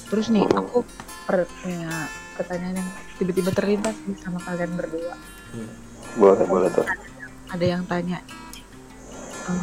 Terus 0.06 0.26
nih 0.30 0.44
aku 0.46 0.84
per- 1.24 1.50
punya 1.64 1.90
pertanyaan 2.36 2.76
yang 2.76 2.88
tiba-tiba 3.16 3.50
terlintas 3.50 3.96
nih 4.04 4.16
sama 4.20 4.38
kalian 4.44 4.72
berdua. 4.76 5.14
Iya. 5.56 5.68
boleh 6.16 6.44
boleh 6.44 6.68
tuh. 6.72 6.86
Ada 7.52 7.64
yang 7.64 7.82
tanya. 7.84 8.18
"Eh, 9.46 9.62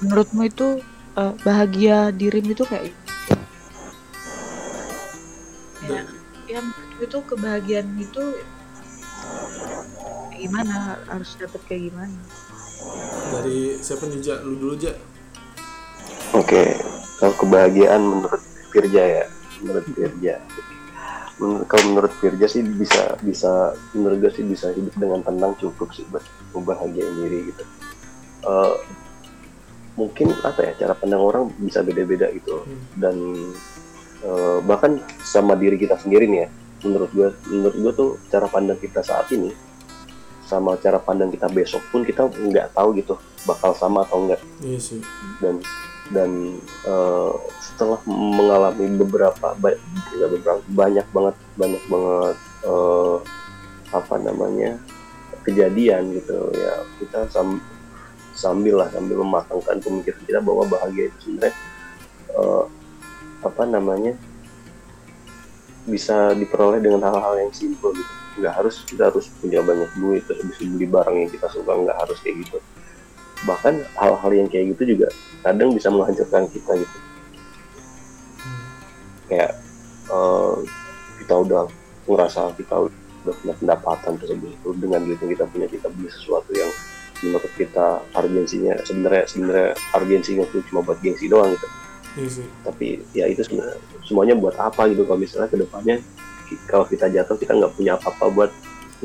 menurutmu 0.00 0.42
itu 0.48 0.68
eh, 1.16 1.32
bahagia 1.44 2.12
dirim 2.12 2.44
itu 2.44 2.64
kayak 2.64 2.92
ya, 5.84 6.02
ya 6.48 6.58
menurutku 6.60 7.00
itu 7.04 7.18
kebahagiaan 7.24 7.88
itu 8.00 8.22
kayak 10.30 10.40
gimana? 10.40 10.96
Harus 11.08 11.36
dapat 11.36 11.60
kayak 11.68 11.92
gimana? 11.92 12.18
Dari 13.30 13.76
siapa 13.80 14.08
nih 14.08 14.20
Ja? 14.24 14.36
lu 14.40 14.56
dulu 14.56 14.74
Ja 14.80 14.92
oke 16.32 16.62
kalau 17.20 17.34
kebahagiaan 17.36 18.00
menurut 18.00 18.42
Firja 18.72 19.02
ya. 19.02 19.24
Menurut 19.60 19.84
Firja. 19.92 20.40
Menurut 21.36 21.66
kalau 21.68 21.84
menurut 21.92 22.12
Firja 22.16 22.46
sih 22.48 22.64
bisa 22.64 23.18
bisa 23.20 23.76
menurut 23.92 24.24
gue 24.24 24.32
sih 24.32 24.44
bisa 24.48 24.72
hidup 24.72 24.96
dengan 24.96 25.20
tenang 25.20 25.52
cukup 25.60 25.92
sih 25.92 26.08
buat 26.08 26.24
membahagiain 26.56 27.12
diri 27.20 27.52
gitu. 27.52 27.64
Eh, 28.48 28.74
mungkin 30.00 30.32
apa 30.40 30.60
ya 30.64 30.72
cara 30.78 30.94
pandang 30.94 31.20
orang 31.20 31.52
bisa 31.60 31.84
beda-beda 31.84 32.32
gitu. 32.32 32.64
Hmm. 32.64 32.80
dan 32.96 33.16
eh, 34.20 34.58
bahkan 34.64 34.96
sama 35.20 35.52
diri 35.54 35.76
kita 35.76 35.96
sendiri 35.96 36.24
nih 36.24 36.40
ya 36.40 36.48
menurut 36.80 37.10
gue 37.12 37.28
menurut 37.46 37.76
gue 37.76 37.92
tuh 37.92 38.10
cara 38.28 38.48
pandang 38.48 38.80
kita 38.80 39.04
saat 39.04 39.28
ini 39.30 39.52
sama 40.42 40.74
cara 40.76 40.96
pandang 40.98 41.28
kita 41.28 41.46
besok 41.46 41.84
pun 41.88 42.02
kita 42.02 42.26
nggak 42.26 42.72
tahu 42.72 42.96
gitu 42.96 43.14
bakal 43.44 43.70
sama 43.72 44.02
atau 44.02 44.24
enggak 44.24 44.40
iya 44.60 44.80
sih. 44.80 44.98
Dan 45.38 45.60
dan 46.10 46.30
eh, 46.84 47.32
setelah 47.60 48.00
mengalami 48.08 48.90
beberapa 48.96 49.54
ba- 49.54 49.78
ya 50.10 50.26
beberapa 50.26 50.58
banyak 50.66 51.06
banget 51.12 51.36
banyak 51.54 51.82
banget 51.86 52.36
eh, 52.64 53.16
apa 53.90 54.14
namanya 54.18 54.80
kejadian 55.42 56.12
gitu 56.12 56.50
ya 56.52 56.74
kita 56.98 57.30
sam- 57.30 57.62
sambil 58.40 58.80
lah 58.80 58.88
sambil 58.88 59.20
mematangkan 59.20 59.76
pemikiran 59.84 60.22
kita 60.24 60.40
bahwa 60.40 60.64
bahagia 60.64 61.12
itu 61.12 61.18
sebenarnya 61.28 61.54
eh, 62.32 62.64
apa 63.44 63.62
namanya 63.68 64.12
bisa 65.84 66.32
diperoleh 66.36 66.80
dengan 66.80 67.04
hal-hal 67.08 67.36
yang 67.36 67.52
simpel 67.52 67.92
gitu. 67.92 68.12
Nggak 68.40 68.54
harus 68.56 68.76
kita 68.88 69.12
harus 69.12 69.28
punya 69.44 69.60
banyak 69.60 69.90
duit 70.00 70.24
terus 70.24 70.40
bisa 70.48 70.62
beli 70.64 70.86
barang 70.88 71.16
yang 71.16 71.30
kita 71.32 71.46
suka 71.52 71.72
nggak 71.72 71.98
harus 72.00 72.16
kayak 72.24 72.36
gitu. 72.48 72.58
Bahkan 73.44 73.74
hal-hal 74.00 74.30
yang 74.32 74.48
kayak 74.48 74.72
gitu 74.76 74.96
juga 74.96 75.08
kadang 75.44 75.76
bisa 75.76 75.92
menghancurkan 75.92 76.48
kita 76.48 76.72
gitu. 76.80 76.98
Kayak 79.28 79.52
eh, 80.08 80.54
kita 81.20 81.34
udah 81.44 81.64
ngerasa 82.08 82.56
kita 82.56 82.88
udah 83.20 83.34
punya 83.44 83.54
pendapatan 83.60 84.12
terus 84.16 84.36
dengan 84.80 85.00
duit 85.04 85.20
yang 85.20 85.30
kita 85.36 85.44
punya 85.52 85.68
kita 85.68 85.86
beli 85.92 86.08
sesuatu 86.08 86.50
yang 86.56 86.70
menurut 87.20 87.52
kita 87.54 88.00
urgensinya 88.16 88.74
sebenarnya 88.84 89.24
sebenarnya 89.28 89.70
urgensinya 89.96 90.44
itu 90.48 90.58
cuma 90.72 90.80
buat 90.84 90.98
gengsi 91.04 91.28
doang 91.28 91.52
gitu. 91.52 91.68
Iya 92.18 92.28
sih. 92.28 92.46
Tapi 92.66 92.86
ya 93.14 93.24
itu 93.30 93.44
sebenarnya 93.44 93.78
semuanya 94.04 94.34
buat 94.36 94.56
apa 94.58 94.90
gitu 94.90 95.06
kalau 95.06 95.18
misalnya 95.20 95.48
ke 95.48 95.58
depannya 95.60 95.96
kalau 96.66 96.84
kita 96.88 97.06
jatuh 97.06 97.36
kita 97.38 97.52
nggak 97.54 97.72
punya 97.78 97.94
apa-apa 97.94 98.24
buat 98.32 98.50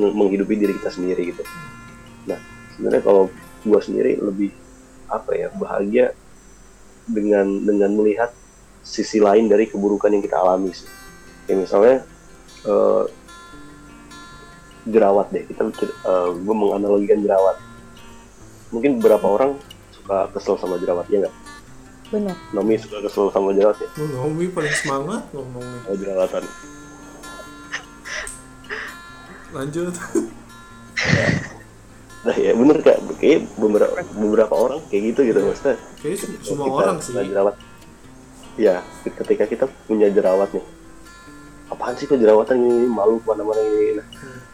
meng- 0.00 0.16
menghidupi 0.16 0.54
diri 0.58 0.72
kita 0.80 0.90
sendiri 0.90 1.30
gitu. 1.30 1.42
Nah 2.26 2.40
sebenarnya 2.74 3.02
kalau 3.04 3.22
gua 3.62 3.80
sendiri 3.82 4.18
lebih 4.18 4.50
apa 5.06 5.30
ya 5.38 5.48
bahagia 5.54 6.16
dengan 7.06 7.46
dengan 7.62 7.94
melihat 7.94 8.34
sisi 8.82 9.22
lain 9.22 9.46
dari 9.46 9.70
keburukan 9.70 10.10
yang 10.10 10.22
kita 10.22 10.38
alami 10.38 10.74
sih. 10.74 10.90
Kayak 11.46 11.58
misalnya 11.62 11.96
eh, 12.66 13.04
jerawat 14.86 15.34
deh 15.34 15.42
kita 15.50 15.66
uh, 16.06 16.30
gue 16.30 16.54
menganalogikan 16.54 17.18
jerawat 17.18 17.58
mungkin 18.74 18.98
beberapa 18.98 19.26
orang 19.26 19.54
suka 19.94 20.30
kesel 20.34 20.54
sama 20.58 20.78
jerawat 20.78 21.06
ya 21.10 21.26
nggak? 21.26 21.34
Benar. 22.06 22.36
Nomi 22.54 22.78
suka 22.78 23.02
kesel 23.02 23.30
sama 23.34 23.50
jerawat 23.50 23.78
ya? 23.82 23.88
Lu 23.98 24.04
Naomi 24.14 24.46
paling 24.50 24.74
semangat 24.74 25.22
ngomongnya 25.34 25.78
sama 25.82 25.96
jerawatan. 25.98 26.42
Lanjut. 29.54 29.94
Nah 32.26 32.36
ya 32.36 32.52
bener 32.54 32.76
kak. 32.82 32.98
Kayak 33.22 33.46
beberapa 33.58 33.94
beberapa 34.14 34.54
orang 34.54 34.80
kayak 34.90 35.02
gitu 35.14 35.20
gitu 35.30 35.40
maksudnya. 35.46 35.76
Kayaknya 36.02 36.18
sem- 36.18 36.42
semua 36.42 36.66
kita 36.66 36.78
orang 36.82 36.98
sih. 37.02 37.12
jerawat. 37.14 37.54
Ya 38.56 38.74
ketika 39.02 39.44
kita 39.46 39.64
punya 39.86 40.10
jerawat 40.10 40.50
nih. 40.54 40.64
Apaan 41.66 41.98
sih 41.98 42.06
kok 42.06 42.18
jerawatan 42.18 42.62
ini? 42.62 42.86
Malu 42.86 43.18
ke 43.18 43.26
mana-mana 43.26 43.58
ini 43.58 43.98
nah, 43.98 44.06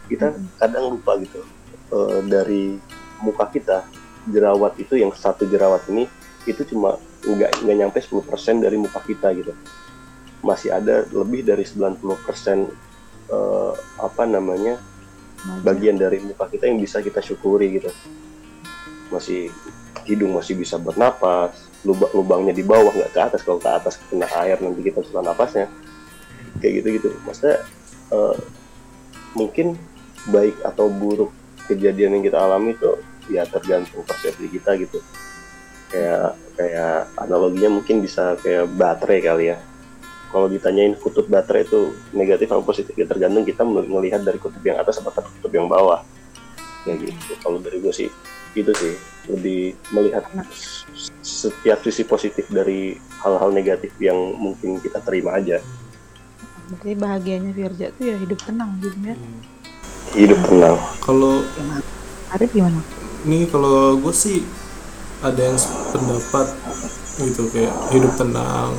kita 0.09 0.33
kadang 0.57 0.97
lupa 0.97 1.17
gitu. 1.21 1.45
Eh, 1.93 2.19
dari 2.25 2.81
muka 3.21 3.45
kita 3.53 3.85
jerawat 4.29 4.79
itu 4.79 4.95
yang 4.99 5.11
satu 5.11 5.43
jerawat 5.47 5.83
ini 5.91 6.07
itu 6.47 6.63
cuma 6.67 6.99
nggak 7.23 7.63
nggak 7.63 7.75
nyampe 7.79 7.99
10% 7.99 8.63
dari 8.63 8.75
muka 8.75 8.99
kita 9.03 9.31
gitu. 9.35 9.55
Masih 10.43 10.75
ada 10.75 11.07
lebih 11.11 11.43
dari 11.47 11.63
90% 11.63 12.03
eh, 13.31 13.73
apa 13.99 14.23
namanya 14.27 14.79
bagian 15.63 15.99
dari 15.99 16.23
muka 16.23 16.47
kita 16.47 16.67
yang 16.67 16.79
bisa 16.79 16.99
kita 16.99 17.23
syukuri 17.23 17.79
gitu. 17.79 17.91
Masih 19.11 19.51
hidung 20.03 20.35
masih 20.35 20.59
bisa 20.59 20.75
bernapas 20.75 21.55
lubang 21.87 22.11
lubangnya 22.11 22.51
di 22.55 22.63
bawah 22.63 22.91
nggak 22.91 23.11
ke 23.11 23.19
atas. 23.19 23.41
Kalau 23.43 23.59
ke 23.59 23.71
atas 23.71 23.99
kena 24.11 24.27
air 24.43 24.59
nanti 24.59 24.83
kita 24.83 24.99
susah 25.03 25.23
napasnya. 25.23 25.67
Kayak 26.59 26.83
gitu 26.83 26.87
gitu 26.99 27.09
maksudnya 27.23 27.63
eh, 28.11 28.35
mungkin 29.33 29.75
baik 30.29 30.55
atau 30.63 30.87
buruk 30.87 31.31
kejadian 31.67 32.19
yang 32.19 32.23
kita 32.23 32.37
alami 32.39 32.75
itu 32.75 32.91
ya 33.29 33.43
tergantung 33.47 34.03
persepsi 34.03 34.47
kita 34.49 34.75
gitu. 34.79 34.99
Kayak 35.93 36.35
kayak 36.57 36.97
analoginya 37.21 37.69
mungkin 37.81 38.01
bisa 38.01 38.37
kayak 38.41 38.69
baterai 38.73 39.19
kali 39.21 39.45
ya. 39.53 39.57
Kalau 40.33 40.49
ditanyain 40.49 40.97
kutub 40.97 41.29
baterai 41.29 41.61
itu 41.61 41.93
negatif 42.09 42.49
atau 42.49 42.65
positif 42.65 42.97
ya 42.97 43.05
tergantung 43.05 43.45
kita 43.45 43.61
mel- 43.61 43.85
melihat 43.85 44.25
dari 44.25 44.41
kutub 44.41 44.65
yang 44.65 44.81
atas 44.81 44.97
atau 44.97 45.13
kutub 45.13 45.53
yang 45.53 45.69
bawah. 45.69 46.01
Ya 46.89 46.97
gitu. 46.97 47.37
Kalau 47.39 47.61
dari 47.61 47.77
gue 47.77 47.93
sih 47.93 48.09
itu 48.57 48.73
sih. 48.73 48.97
Lebih 49.23 49.79
melihat 49.95 50.27
setiap 51.23 51.79
sisi 51.79 52.03
positif 52.03 52.43
dari 52.51 52.99
hal-hal 53.23 53.55
negatif 53.55 53.95
yang 54.03 54.19
mungkin 54.35 54.83
kita 54.83 54.99
terima 54.99 55.39
aja. 55.39 55.63
Berarti 56.67 56.91
bahagianya 56.99 57.55
Virja 57.55 57.95
tuh 57.95 58.03
ya 58.11 58.15
hidup 58.19 58.39
tenang 58.43 58.75
gitu 58.83 58.99
ya. 58.99 59.15
hidup 60.11 60.39
tenang. 60.43 60.75
Kalau 60.99 61.39
Arif 62.35 62.49
gimana? 62.51 62.83
Ini 63.23 63.47
kalau 63.47 63.95
gue 63.99 64.13
sih 64.15 64.43
ada 65.23 65.39
yang 65.39 65.57
pendapat 65.91 66.47
gitu 67.23 67.47
kayak 67.53 67.73
hidup 67.95 68.13
tenang. 68.19 68.75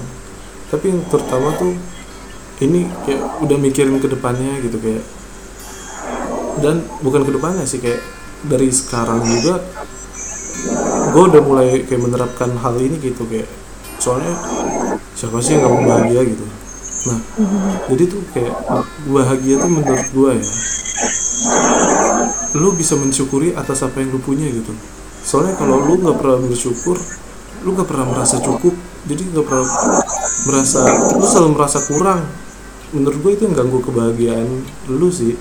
Tapi 0.69 0.91
yang 0.91 1.01
terutama 1.09 1.55
tuh 1.57 1.73
ini 2.63 2.87
kayak 3.07 3.43
udah 3.43 3.57
mikirin 3.59 3.99
ke 3.99 4.09
depannya 4.11 4.63
gitu 4.63 4.79
kayak 4.79 5.05
dan 6.63 6.87
bukan 7.03 7.27
ke 7.27 7.33
depannya 7.35 7.67
sih 7.67 7.83
kayak 7.83 7.99
dari 8.47 8.71
sekarang 8.71 9.27
juga 9.27 9.59
gue 11.11 11.23
udah 11.35 11.43
mulai 11.43 11.83
kayak 11.83 12.03
menerapkan 12.03 12.55
hal 12.63 12.79
ini 12.79 12.97
gitu 13.03 13.27
kayak 13.27 13.51
soalnya 13.99 14.35
siapa 15.19 15.43
sih 15.43 15.59
yang 15.59 15.67
gak 15.67 15.73
mau 15.73 15.83
bahagia 15.83 16.21
gitu. 16.31 16.45
Nah 17.11 17.19
jadi 17.91 18.03
tuh 18.07 18.23
kayak 18.31 18.55
bahagia 19.11 19.55
tuh 19.63 19.71
menurut 19.71 20.09
gue 20.15 20.31
ya 20.39 20.47
lu 22.55 22.71
bisa 22.75 22.95
mensyukuri 22.95 23.53
atas 23.55 23.83
apa 23.83 23.99
yang 24.03 24.15
lu 24.15 24.21
punya 24.23 24.47
gitu. 24.51 24.73
Soalnya 25.25 25.55
kalau 25.59 25.83
lu 25.83 25.99
nggak 26.03 26.17
pernah 26.21 26.39
bersyukur 26.41 26.97
lu 27.65 27.69
nggak 27.75 27.89
pernah 27.89 28.07
merasa 28.09 28.37
cukup. 28.39 28.75
Jadi 29.05 29.23
nggak 29.35 29.45
pernah 29.47 29.67
merasa 30.49 30.81
lu 31.19 31.25
selalu 31.27 31.51
merasa 31.57 31.79
kurang. 31.85 32.23
Menurut 32.95 33.19
gue 33.21 33.33
itu 33.37 33.43
yang 33.51 33.57
ganggu 33.59 33.79
kebahagiaan 33.83 34.49
lu 34.89 35.09
sih. 35.11 35.35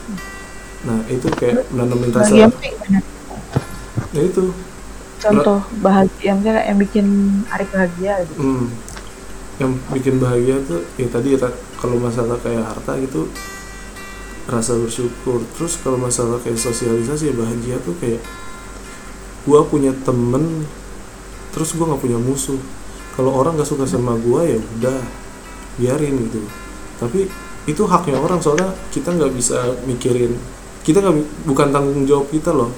Nah 0.83 1.05
itu 1.07 1.27
kayak 1.31 1.69
menanamin 1.71 2.11
rasa 2.11 2.33
gimana? 2.33 2.99
ya? 4.13 4.21
Itu. 4.23 4.53
Contoh 5.23 5.59
bahagia 5.79 6.35
misalnya 6.35 6.63
yang 6.67 6.79
bikin 6.83 7.07
Arif 7.47 7.69
bahagia 7.71 8.13
gitu. 8.27 8.33
hmm, 8.35 8.65
yang 9.61 9.71
bikin 9.87 10.15
bahagia 10.19 10.59
tuh 10.67 10.81
ya 10.99 11.07
tadi 11.07 11.37
ra- 11.39 11.55
kalau 11.79 11.97
masalah 12.01 12.35
kayak 12.43 12.65
harta 12.65 12.99
gitu 12.99 13.31
rasa 14.49 14.75
bersyukur. 14.79 15.43
Terus 15.55 15.79
kalau 15.79 15.99
masalah 15.99 16.39
kayak 16.41 16.59
sosialisasi 16.59 17.33
bahagia 17.35 17.79
tuh 17.83 17.95
kayak 17.99 18.19
gua 19.47 19.63
punya 19.67 19.91
temen 20.03 20.67
terus 21.51 21.75
gua 21.75 21.93
nggak 21.93 22.03
punya 22.03 22.19
musuh. 22.19 22.59
Kalau 23.13 23.29
orang 23.29 23.61
gak 23.61 23.69
suka 23.69 23.85
sama 23.85 24.17
gua 24.17 24.41
ya 24.41 24.57
udah 24.57 24.99
biarin 25.77 26.17
gitu. 26.27 26.41
Tapi 26.97 27.29
itu 27.69 27.83
haknya 27.87 28.19
orang 28.19 28.41
soalnya 28.43 28.73
kita 28.91 29.15
nggak 29.15 29.31
bisa 29.31 29.79
mikirin 29.87 30.35
kita 30.83 30.99
nggak 30.99 31.47
bukan 31.47 31.71
tanggung 31.71 32.03
jawab 32.03 32.27
kita 32.27 32.51
loh. 32.51 32.71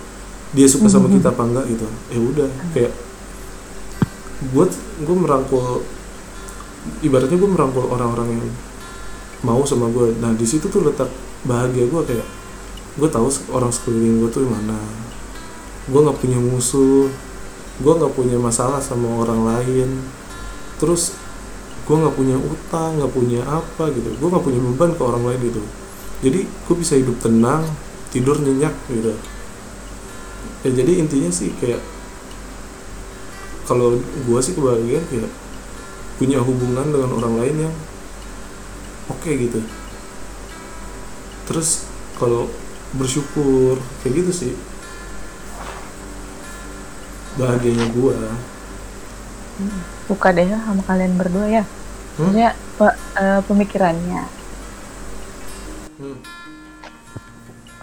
Dia 0.54 0.70
suka 0.70 0.88
sama 0.88 1.10
kita 1.10 1.34
apa 1.34 1.44
enggak 1.44 1.66
gitu. 1.74 1.88
Ya 2.14 2.20
udah 2.22 2.50
kayak 2.72 2.94
gue 4.54 4.66
gue 5.02 5.16
merangkul 5.18 5.82
ibaratnya 7.02 7.38
gue 7.40 7.50
merangkul 7.50 7.90
orang-orang 7.90 8.38
yang 8.38 8.46
mau 9.42 9.62
sama 9.66 9.90
gue 9.90 10.14
nah 10.22 10.36
di 10.36 10.46
situ 10.46 10.70
tuh 10.70 10.86
letak 10.86 11.10
bahagia. 11.46 11.86
Gue 11.88 12.02
kayak 12.04 12.28
gue 12.96 13.10
tahu 13.10 13.28
orang 13.54 13.72
sekeliling 13.72 14.26
gue 14.26 14.30
tuh 14.30 14.46
mana. 14.46 14.78
Gue 15.88 16.00
nggak 16.02 16.20
punya 16.20 16.40
musuh. 16.42 17.08
Gue 17.80 17.94
nggak 17.96 18.14
punya 18.14 18.38
masalah 18.42 18.82
sama 18.82 19.24
orang 19.24 19.42
lain. 19.46 19.90
Terus 20.82 21.16
gue 21.86 21.96
nggak 21.96 22.16
punya 22.18 22.38
utang 22.42 22.98
nggak 22.98 23.14
punya 23.14 23.42
apa 23.46 23.94
gitu. 23.94 24.10
Gue 24.18 24.28
nggak 24.28 24.46
punya 24.46 24.60
beban 24.60 24.92
ke 24.98 25.02
orang 25.06 25.24
lain 25.24 25.40
gitu. 25.46 25.62
Jadi 26.26 26.40
gue 26.44 26.76
bisa 26.76 26.98
hidup 26.98 27.18
tenang 27.22 27.64
tidur 28.10 28.42
nyenyak 28.42 28.74
gitu. 28.90 29.14
Ya 30.66 30.70
jadi 30.82 30.98
intinya 30.98 31.30
sih 31.30 31.54
kayak 31.62 31.78
kalau 33.66 33.98
gue 34.02 34.40
sih 34.42 34.54
kebahagiaan 34.54 35.06
kayak 35.10 35.30
punya 36.16 36.40
hubungan 36.40 36.90
dengan 36.90 37.12
orang 37.18 37.34
lain 37.44 37.56
yang 37.68 37.76
oke 39.12 39.30
gitu 39.30 39.60
terus 41.46 41.86
kalau 42.18 42.50
bersyukur 42.96 43.78
kayak 44.02 44.24
gitu 44.24 44.32
sih 44.32 44.54
bahagianya 47.36 47.88
gue 47.92 48.16
Suka 50.08 50.36
deh 50.36 50.46
ya 50.46 50.60
sama 50.68 50.84
kalian 50.84 51.16
berdua 51.16 51.48
ya. 51.48 51.64
Hmm? 51.64 52.28
Maksudnya 52.28 52.50
pe- 52.76 53.00
eh, 53.20 53.42
pemikirannya 53.48 54.24
hmm. 56.00 56.18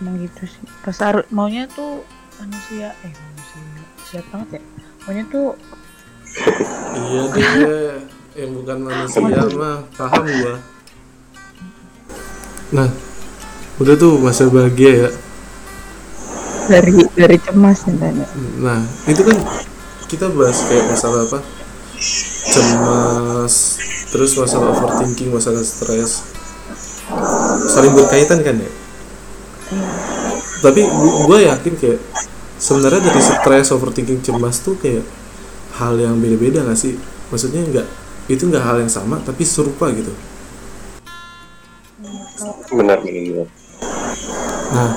emang 0.01 0.17
gitu 0.21 0.43
sih. 0.45 0.65
Kesar 0.85 1.25
maunya 1.33 1.65
tuh 1.69 2.05
manusia 2.41 2.93
eh 3.05 3.13
manusia 3.13 3.61
siap 4.09 4.25
banget 4.33 4.61
ya. 4.61 4.63
Maunya 5.09 5.25
tuh 5.33 5.57
iya 6.97 7.23
deh 7.29 7.93
yang 8.33 8.51
bukan 8.57 8.79
manusia 8.89 9.45
mah 9.53 9.85
paham 9.93 10.25
gua 10.25 10.55
nah 12.73 12.89
udah 13.83 13.95
tuh 13.99 14.15
masa 14.23 14.47
bahagia 14.47 14.93
ya 15.07 15.11
dari 16.71 16.95
dari 17.19 17.37
cemas 17.43 17.85
nih 17.91 17.97
tadi. 17.99 18.23
Nah, 18.63 18.81
itu 19.11 19.23
kan 19.27 19.37
kita 20.07 20.31
bahas 20.31 20.59
kayak 20.69 20.85
masalah 20.89 21.27
apa? 21.27 21.39
Cemas, 22.53 23.55
terus 24.13 24.37
masalah 24.39 24.71
overthinking, 24.77 25.31
masalah 25.33 25.63
stres. 25.63 26.23
Saling 27.73 27.95
berkaitan 27.97 28.43
kan 28.47 28.57
ya? 28.59 28.71
Tapi 30.63 30.87
gue 31.27 31.39
yakin 31.49 31.75
kayak 31.79 32.01
sebenarnya 32.63 33.01
dari 33.11 33.23
stres, 33.23 33.75
overthinking, 33.75 34.23
cemas 34.23 34.63
tuh 34.63 34.79
kayak 34.79 35.03
hal 35.81 35.99
yang 35.99 36.21
beda-beda 36.21 36.63
gak 36.63 36.79
sih? 36.79 36.95
Maksudnya 37.33 37.65
nggak 37.65 37.89
itu 38.31 38.47
nggak 38.47 38.63
hal 38.63 38.79
yang 38.79 38.93
sama 38.93 39.19
tapi 39.19 39.43
serupa 39.43 39.91
gitu. 39.91 40.15
benar 42.73 42.99
benar 43.05 43.62
Nah, 44.73 44.97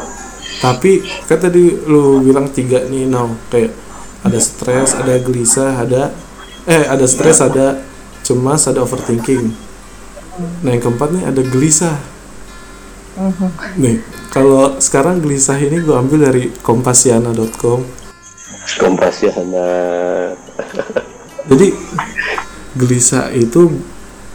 tapi 0.63 1.03
kan 1.27 1.37
tadi 1.37 1.75
lu 1.85 2.23
bilang 2.23 2.47
tiga 2.49 2.87
nih, 2.87 3.05
now 3.05 3.27
kayak 3.51 3.75
ada 4.25 4.39
stres, 4.39 4.95
ada 4.95 5.19
gelisah, 5.19 5.83
ada 5.83 6.15
eh 6.65 6.87
ada 6.87 7.05
stres, 7.05 7.43
ada 7.43 7.83
cemas, 8.25 8.65
ada 8.65 8.81
overthinking. 8.81 9.53
Nah, 10.65 10.69
yang 10.73 10.81
keempat 10.81 11.09
nih 11.13 11.23
ada 11.27 11.41
gelisah. 11.43 11.97
Nih, 13.79 14.03
kalau 14.27 14.75
sekarang 14.83 15.23
gelisah 15.23 15.55
ini 15.55 15.79
gue 15.79 15.95
ambil 15.95 16.27
dari 16.27 16.51
kompasiana.com. 16.59 17.87
kompas 18.75 19.21
hanya 19.23 19.69
Jadi 21.45 21.69
gelisah 22.75 23.31
itu 23.31 23.79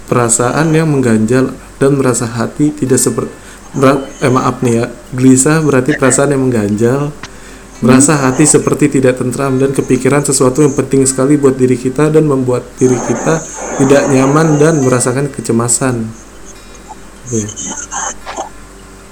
perasaan 0.09 0.73
yang 0.73 0.89
mengganjal 0.89 1.53
dan 1.77 1.91
merasa 1.99 2.25
hati 2.25 2.73
tidak 2.73 3.03
seperti 3.03 3.40
eh 3.77 4.33
maaf 4.33 4.63
nih 4.65 4.75
ya. 4.83 4.85
Gelisah 5.15 5.63
berarti 5.63 5.95
perasaan 5.95 6.35
yang 6.35 6.43
mengganjal. 6.49 7.15
Merasa 7.81 8.13
hati 8.29 8.45
seperti 8.45 9.01
tidak 9.01 9.17
tentram 9.17 9.57
dan 9.57 9.73
kepikiran 9.73 10.21
sesuatu 10.21 10.61
yang 10.61 10.77
penting 10.77 11.09
sekali 11.09 11.41
buat 11.41 11.57
diri 11.57 11.81
kita 11.81 12.13
dan 12.13 12.29
membuat 12.29 12.61
diri 12.77 12.99
kita 13.09 13.41
tidak 13.81 14.03
nyaman 14.13 14.61
dan 14.61 14.85
merasakan 14.85 15.33
kecemasan. 15.33 16.05
Oke. 17.31 17.47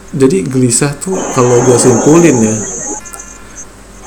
jadi 0.09 0.43
gelisah 0.43 0.97
tuh 0.99 1.15
kalau 1.37 1.63
gue 1.63 1.79
simpulin 1.79 2.35
ya 2.41 2.57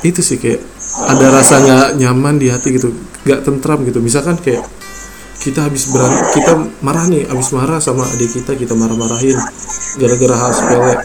itu 0.02 0.20
sih 0.20 0.42
kayak 0.42 0.60
ada 1.08 1.30
rasa 1.30 1.62
nggak 1.62 1.90
nyaman 2.02 2.42
di 2.42 2.50
hati 2.50 2.76
gitu 2.76 2.92
nggak 3.24 3.46
tentram 3.46 3.86
gitu. 3.86 4.02
Misalkan 4.02 4.36
kayak 4.42 4.66
kita 5.42 5.66
habis 5.66 5.90
berantem 5.90 6.22
kita 6.38 6.54
marah 6.86 7.10
nih 7.10 7.26
habis 7.26 7.50
marah 7.50 7.82
sama 7.82 8.06
adik 8.06 8.30
kita 8.30 8.54
kita 8.54 8.78
marah-marahin 8.78 9.34
gara-gara 9.98 10.36
hal 10.38 10.52
sepele. 10.54 10.96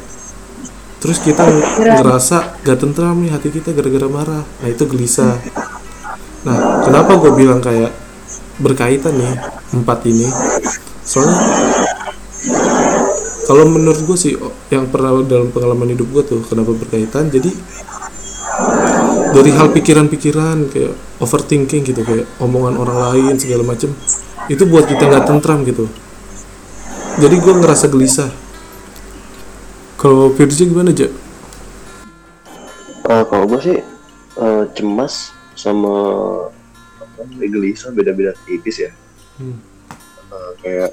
Terus 1.01 1.19
kita 1.25 1.45
ngerasa 1.81 2.61
gak 2.61 2.79
tentram 2.85 3.17
nih 3.25 3.33
hati 3.33 3.49
kita 3.49 3.73
gara-gara 3.73 4.09
marah. 4.13 4.45
Nah 4.45 4.69
itu 4.69 4.85
gelisah. 4.85 5.41
Nah 6.45 6.85
kenapa 6.85 7.17
gue 7.17 7.33
bilang 7.33 7.65
kayak 7.65 7.97
berkaitan 8.61 9.17
nih 9.17 9.35
empat 9.73 10.05
ini? 10.05 10.29
Soalnya 11.01 11.41
kalau 13.47 13.65
menurut 13.73 14.05
gue 14.05 14.19
sih 14.21 14.37
yang 14.69 14.91
pernah 14.93 15.17
dalam 15.25 15.49
pengalaman 15.49 15.97
hidup 15.97 16.13
gue 16.13 16.23
tuh 16.37 16.41
kenapa 16.45 16.77
berkaitan? 16.77 17.33
Jadi 17.33 17.57
dari 19.35 19.51
hal 19.55 19.73
pikiran-pikiran 19.73 20.71
kayak 20.71 20.95
overthinking 21.19 21.83
gitu 21.83 22.03
kayak 22.05 22.27
omongan 22.39 22.77
orang 22.79 22.99
lain 23.11 23.35
segala 23.41 23.65
macem 23.67 23.91
itu 24.47 24.63
buat 24.69 24.87
kita 24.87 25.09
nggak 25.09 25.25
tentram 25.27 25.65
gitu 25.65 25.91
jadi 27.17 27.35
gue 27.35 27.55
ngerasa 27.59 27.89
gelisah 27.89 28.31
kalau 29.97 30.31
Virgi 30.35 30.69
gimana 30.69 30.93
aja 30.93 31.09
Uh, 33.07 33.23
kalau 33.31 33.47
gue 33.47 33.61
sih 33.63 33.79
uh, 34.43 34.67
cemas 34.75 35.31
sama 35.55 35.95
apa, 36.99 37.23
gelisah 37.39 37.95
beda-beda 37.95 38.35
tipis 38.43 38.83
ya. 38.83 38.91
Hmm. 39.39 39.63
Uh, 40.27 40.51
kayak 40.59 40.91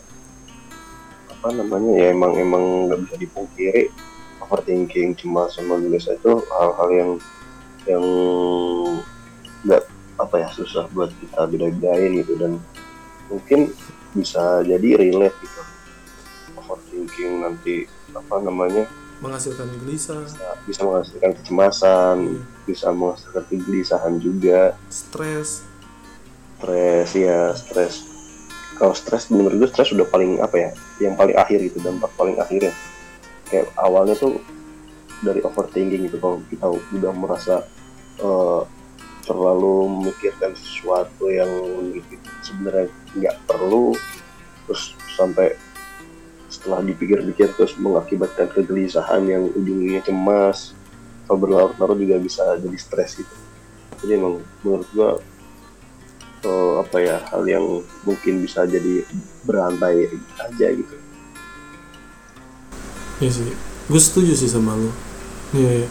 apa 1.26 1.48
namanya 1.58 1.89
ya 1.98 2.06
emang 2.13 2.38
emang 2.38 2.86
nggak 2.86 3.00
bisa 3.02 3.15
dipungkiri 3.17 3.89
overthinking 4.46 5.17
cemas 5.17 5.58
sama 5.58 5.82
gelisah 5.82 6.13
itu 6.13 6.38
hal-hal 6.54 6.89
yang 6.93 7.12
yang 7.89 8.06
nggak 9.63 9.84
apa 10.19 10.36
ya 10.39 10.50
susah 10.54 10.88
buat 10.91 11.12
kita 11.19 11.48
beda-bedain 11.50 12.12
gitu. 12.24 12.34
Dan 12.39 12.62
mungkin 13.28 13.74
bisa 14.13 14.62
jadi 14.63 15.00
relate 15.00 15.38
gitu. 15.41 15.62
Overthinking 16.60 17.43
nanti 17.43 17.89
apa 18.13 18.36
namanya 18.43 18.86
menghasilkan 19.24 19.72
gelisah. 19.80 20.19
bisa, 20.28 20.52
bisa 20.67 20.82
menghasilkan 20.84 21.32
kecemasan 21.39 22.17
bisa 22.67 22.91
menghasilkan 22.91 23.43
kegelisahan 23.48 24.13
juga. 24.19 24.76
Stres 24.91 25.63
stres 26.63 27.12
ya 27.12 27.52
stres 27.52 28.08
kalau 28.80 28.96
stres 28.96 29.28
menurut 29.28 29.60
gue 29.60 29.69
stres 29.69 29.91
udah 29.91 30.08
paling 30.08 30.39
apa 30.39 30.56
ya 30.56 30.69
yang 31.04 31.19
paling 31.19 31.36
akhir 31.36 31.60
gitu 31.60 31.84
dampak 31.84 32.12
paling 32.15 32.39
akhirnya. 32.39 32.72
Kayak 33.52 33.72
awalnya 33.76 34.15
tuh 34.15 34.39
dari 35.24 35.40
overthinking 35.42 36.12
gitu 36.12 36.20
kalau 36.20 36.38
kita 36.52 36.68
udah 37.00 37.12
merasa 37.16 37.56
eh, 38.20 38.62
terlalu 39.24 39.88
memikirkan 39.88 40.52
sesuatu 40.52 41.32
yang 41.32 41.50
sebenarnya 42.44 42.92
nggak 43.16 43.36
perlu 43.48 43.96
terus 44.68 44.96
sampai 45.16 45.56
setelah 46.52 46.84
dipikir-pikir 46.84 47.56
terus 47.56 47.74
mengakibatkan 47.80 48.52
kegelisahan 48.52 49.24
yang 49.26 49.44
ujungnya 49.56 50.04
cemas 50.04 50.76
atau 51.26 51.40
berlarut-larut 51.40 51.98
juga 51.98 52.20
bisa 52.20 52.44
jadi 52.60 52.78
stres 52.78 53.16
gitu. 53.16 53.36
Jadi 54.04 54.12
emang 54.20 54.44
menurut 54.62 54.88
gua 54.92 55.10
eh, 56.44 56.74
apa 56.84 56.98
ya 57.00 57.18
hal 57.32 57.44
yang 57.48 57.66
mungkin 58.04 58.44
bisa 58.44 58.68
jadi 58.68 59.08
berantai 59.48 60.12
aja 60.40 60.68
gitu. 60.68 60.96
Iya 63.24 63.32
sih. 63.32 63.56
Gue 63.88 64.00
setuju 64.00 64.36
sih 64.36 64.52
sama 64.52 64.76
lo 64.76 65.12
iya 65.54 65.72
iya. 65.86 65.89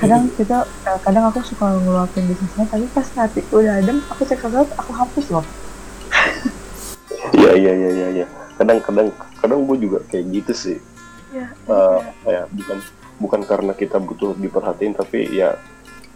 Kadang 0.00 0.32
kita 0.32 0.64
eh, 0.64 0.98
kadang 1.04 1.28
aku 1.28 1.44
suka 1.44 1.76
ngeluapin 1.76 2.24
sosmed 2.32 2.68
tapi 2.72 2.86
pas 2.92 3.08
hati 3.20 3.44
udah 3.52 3.84
adem 3.84 4.00
aku 4.08 4.24
cek 4.24 4.40
sosmed 4.40 4.68
aku 4.80 4.92
hapus 4.96 5.26
loh. 5.28 5.44
Iya 7.36 7.52
iya 7.56 7.72
iya 7.76 7.90
iya. 7.92 8.08
Iya 8.22 8.26
kadang-kadang 8.60 9.08
kadang 9.40 9.64
gue 9.64 9.76
juga 9.80 9.98
kayak 10.08 10.24
gitu 10.36 10.52
sih. 10.52 10.78
Ya 11.32 11.48
Eh, 11.68 11.98
apa 12.00 12.28
ya 12.28 12.42
bukan 12.48 12.78
bukan 13.20 13.40
karena 13.44 13.72
kita 13.76 13.96
butuh 14.00 14.36
diperhatiin 14.36 14.96
tapi 14.96 15.28
ya 15.32 15.56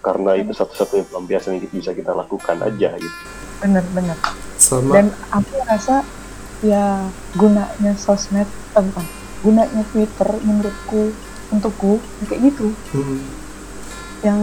karena 0.04 0.36
itu 0.36 0.52
satu-satunya 0.52 1.08
pelampiasan 1.08 1.56
yang 1.56 1.68
bisa 1.72 1.96
kita 1.96 2.12
lakukan 2.12 2.60
aja 2.60 2.92
gitu. 2.96 3.18
Bener 3.64 3.84
bener. 3.96 4.16
Sama. 4.60 4.92
Dan 4.92 5.12
aku 5.32 5.56
rasa 5.64 6.04
ya 6.64 7.04
gunanya 7.36 7.92
sosmed 8.00 8.48
eh, 8.48 8.82
bukan 8.84 9.04
gunanya 9.44 9.82
Twitter 9.92 10.28
menurutku 10.40 11.12
untukku 11.54 12.02
kayak 12.26 12.50
gitu. 12.50 12.74
Hmm, 12.90 13.22
yang 14.20 14.40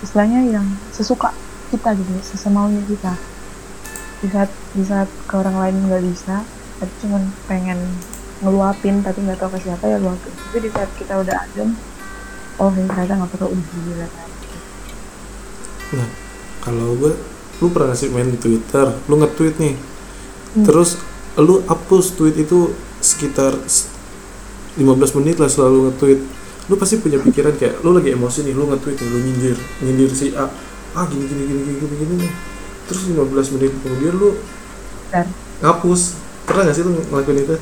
istilahnya 0.00 0.40
yang 0.46 0.66
sesuka 0.92 1.32
kita 1.70 1.96
gitu 1.96 2.12
sesemaunya 2.22 2.84
kita. 2.84 3.16
Di 4.20 4.28
saat 4.28 4.50
di 4.76 4.84
saat 4.84 5.08
ke 5.24 5.34
orang 5.34 5.56
lain 5.56 5.88
nggak 5.88 6.04
bisa 6.04 6.44
tapi 6.76 6.92
cuman 7.00 7.22
pengen 7.44 7.80
ngeluapin 8.40 9.00
tapi 9.00 9.20
nggak 9.20 9.36
tahu 9.36 9.56
ke 9.56 9.64
siapa 9.64 9.84
ya 9.84 9.96
luapin. 9.96 10.32
Tapi 10.32 10.58
di 10.60 10.70
saat 10.70 10.90
kita 10.96 11.18
udah 11.18 11.36
adem 11.40 11.72
oh 12.60 12.68
ini 12.70 12.84
ternyata 12.84 13.16
nggak 13.16 13.30
perlu 13.32 13.48
udah 13.50 13.66
gila 13.72 14.06
nah 15.90 16.06
kalau 16.60 16.94
gue 16.94 17.12
lu 17.60 17.68
pernah 17.68 17.92
sih 17.92 18.08
main 18.08 18.30
Twitter? 18.36 18.94
Lu 19.04 19.16
nge-tweet 19.16 19.56
nih. 19.58 19.74
Hmm. 20.50 20.64
terus 20.66 20.96
lu 21.38 21.62
hapus 21.62 22.18
tweet 22.18 22.36
itu 22.36 22.74
sekitar 22.98 23.54
s- 23.64 23.86
15 24.74 25.18
menit 25.22 25.38
lah 25.38 25.46
selalu 25.46 25.88
nge-tweet 25.88 26.20
lu 26.70 26.78
pasti 26.78 27.02
punya 27.02 27.18
pikiran 27.18 27.58
kayak 27.58 27.82
lu 27.82 27.90
lagi 27.98 28.14
emosi 28.14 28.46
nih 28.46 28.54
lu 28.54 28.70
nge-tweet 28.70 28.94
nih 29.02 29.08
lu 29.10 29.18
nyindir 29.18 29.58
nyindir 29.82 30.10
si 30.14 30.30
A. 30.38 30.46
Ah 30.94 31.02
gini 31.10 31.26
gini 31.26 31.42
gini 31.50 31.60
gini 31.66 31.76
gini, 31.82 31.94
gini 31.98 32.14
nih. 32.22 32.32
Terus 32.86 33.10
15 33.10 33.54
menit 33.58 33.72
kemudian 33.82 34.14
lu 34.14 34.38
dan 35.10 35.26
ngapus. 35.58 36.14
Pernah 36.46 36.62
gak 36.70 36.74
sih 36.78 36.82
lu 36.86 36.94
ngelakuin 36.94 37.42
itu? 37.42 37.56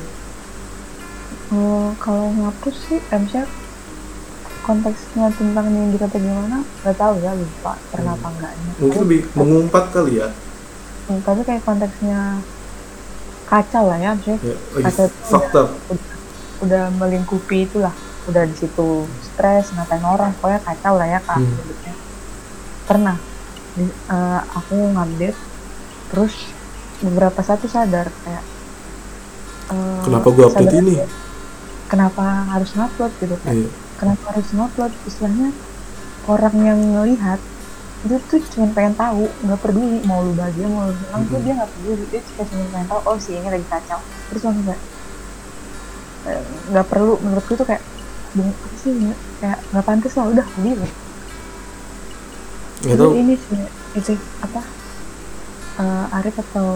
Oh, 1.49 1.89
kalau 1.97 2.29
ngapus 2.37 2.75
sih 2.85 3.01
misalnya 3.09 3.49
konteksnya 4.61 5.33
tentang 5.33 5.65
nyindir 5.73 6.05
atau 6.05 6.21
gimana 6.21 6.61
nggak 6.85 6.93
tahu 6.93 7.13
ya 7.25 7.33
lupa. 7.33 7.73
Pernah 7.89 8.13
apa 8.13 8.27
enggaknya. 8.29 8.71
Mungkin 8.77 8.99
lebih 9.09 9.21
mengumpat 9.33 9.89
kali 9.89 10.21
ya. 10.21 10.29
Hmm, 11.09 11.17
tapi 11.25 11.41
kayak 11.41 11.65
konteksnya 11.65 12.37
kacau 13.49 13.89
lah 13.89 13.97
ya 13.97 14.13
maksudnya 14.13 14.37
ya 14.45 14.55
up 15.33 15.43
udah, 15.49 15.65
udah 16.61 16.83
melingkupi 17.01 17.65
itulah 17.65 17.89
udah 18.29 18.43
di 18.45 18.55
situ 18.55 18.87
stres 19.19 19.69
ngatain 19.71 20.03
orang 20.03 20.31
pokoknya 20.33 20.61
kacau 20.61 20.93
lah 20.95 21.07
ya 21.07 21.19
kak 21.19 21.37
Hmm. 21.37 21.57
pernah 22.85 23.17
di- 23.71 23.85
eh, 24.07 24.41
aku 24.49 24.75
ngupdate 24.91 25.37
terus 26.07 26.33
beberapa 26.99 27.39
saat 27.39 27.59
tuh 27.59 27.67
sadar 27.67 28.09
kayak 28.19 28.43
eh, 29.69 30.01
kenapa 30.01 30.27
gua 30.29 30.45
update 30.47 30.75
ini 30.75 30.95
kenapa 31.85 32.23
harus 32.49 32.69
ngupload 32.71 33.11
gitu 33.17 33.35
kan 33.39 33.53
Iya. 33.55 33.69
kenapa 33.95 34.25
harus 34.31 34.49
ngupload 34.49 34.93
istilahnya 35.03 35.49
orang 36.25 36.55
yang 36.59 36.79
ngelihat 36.91 37.39
dia 37.99 38.15
tuh 38.25 38.39
cuma 38.47 38.71
pengen 38.71 38.95
tahu 38.95 39.27
nggak 39.43 39.59
peduli 39.59 39.99
mau 40.01 40.23
lu 40.23 40.31
bahagia 40.31 40.65
mau 40.65 40.87
lu 40.87 40.95
senang 40.95 41.21
tuh 41.25 41.35
Mhm. 41.35 41.43
dia 41.43 41.53
nggak 41.55 41.71
peduli 41.73 42.03
dia 42.07 42.21
cuma 42.23 42.43
cuma 42.45 42.63
pengen 42.69 42.87
tahu 42.87 42.99
oh 43.05 43.17
si 43.17 43.31
ini 43.31 43.47
lagi 43.47 43.67
kacau 43.67 43.99
terus 44.29 44.41
langsung 44.41 44.65
kayak 44.65 44.81
eh, 46.25 46.41
nggak 46.69 46.87
perlu 46.87 47.13
menurutku 47.19 47.53
tuh 47.53 47.67
kayak 47.67 47.83
bung 48.37 48.51
apa 48.53 48.75
sih 48.77 48.91
nggak- 48.93 49.21
kayak 49.41 49.59
nggak 49.73 49.85
pantas 49.85 50.13
lah 50.17 50.25
udah 50.29 50.45
nggak 50.45 50.91
Tapi 52.79 52.95
tahu 52.95 53.13
ini 53.17 53.33
sih 53.35 53.59
itu 53.97 54.11
apa? 54.39 54.61
Eh, 55.79 56.15
Arif 56.19 56.35
atau 56.35 56.69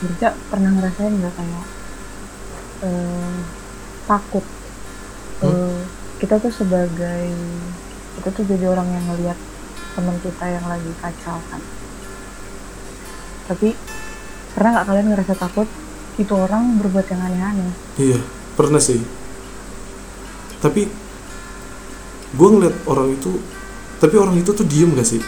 Birja 0.00 0.28
pernah 0.48 0.70
ngerasain 0.72 1.12
nggak 1.12 1.34
kayak 1.36 1.64
eh, 2.84 3.36
takut? 4.06 4.44
Eh, 5.42 5.78
kita 6.20 6.38
tuh 6.38 6.52
sebagai 6.54 7.24
kita 8.20 8.28
tuh 8.30 8.44
jadi 8.46 8.64
orang 8.70 8.88
yang 8.92 9.04
ngelihat 9.12 9.38
teman 9.92 10.16
kita 10.22 10.44
yang 10.46 10.66
lagi 10.68 10.92
kacau 11.00 11.36
kan. 11.50 11.60
Tapi 13.48 13.74
pernah 14.54 14.70
nggak 14.78 14.86
kalian 14.88 15.08
ngerasa 15.12 15.34
takut? 15.36 15.68
Itu 16.20 16.36
orang 16.36 16.76
berbuat 16.80 17.06
yang 17.08 17.20
aneh-aneh. 17.24 17.72
Iya, 17.96 18.20
pernah 18.56 18.80
sih. 18.80 19.21
Tapi 20.62 20.86
gue 22.32 22.48
ngeliat 22.48 22.76
orang 22.86 23.12
itu, 23.12 23.36
tapi 23.98 24.14
orang 24.16 24.38
itu 24.38 24.54
tuh 24.54 24.64
diem 24.64 24.94
gak 24.94 25.04
sih? 25.04 25.20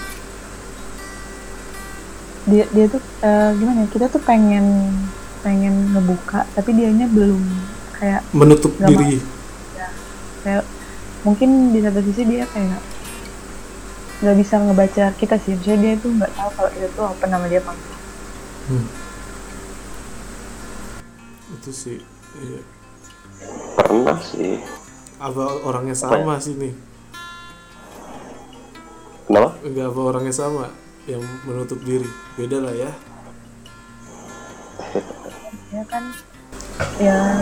dia 2.45 2.65
dia 2.77 2.87
tuh 2.93 3.01
eh, 3.25 3.51
gimana 3.57 3.85
ya 3.85 3.89
kita 3.89 4.07
tuh 4.13 4.21
pengen 4.21 4.93
pengen 5.41 5.97
ngebuka 5.97 6.45
tapi 6.53 6.77
dianya 6.77 7.09
belum 7.09 7.41
kayak 7.97 8.21
Menutup 8.37 8.73
diri. 8.85 9.21
kayak 10.45 10.65
mungkin 11.25 11.73
di 11.73 11.81
satu 11.81 12.05
sisi 12.05 12.23
dia 12.29 12.45
kayak 12.53 12.81
nggak 14.21 14.37
bisa 14.41 14.61
ngebaca 14.61 15.05
kita 15.17 15.41
sih 15.41 15.57
maksudnya 15.57 15.79
dia 15.81 15.95
tuh 16.01 16.11
nggak 16.13 16.33
tahu 16.37 16.51
kalau 16.53 16.71
itu 16.77 16.89
tuh 16.93 17.05
apa 17.09 17.25
nama 17.29 17.47
dia 17.49 17.61
apa. 17.65 17.73
Hmm. 18.69 18.87
Itu 21.61 21.71
sih. 21.73 21.99
Iya. 22.35 22.61
pernah 23.79 24.19
sih 24.21 24.59
Apa 25.25 25.65
orangnya 25.65 25.97
sama 25.97 26.37
sih 26.37 26.53
nih? 26.53 26.77
kenapa? 29.25 29.57
Nggak 29.65 29.87
apa 29.89 30.01
orangnya 30.05 30.35
sama? 30.37 30.69
Yang 31.09 31.25
menutup 31.49 31.81
diri. 31.81 32.09
Beda 32.37 32.61
lah 32.61 32.75
ya. 32.77 32.93
Ya 35.73 35.83
kan 35.89 36.05
ya 37.01 37.41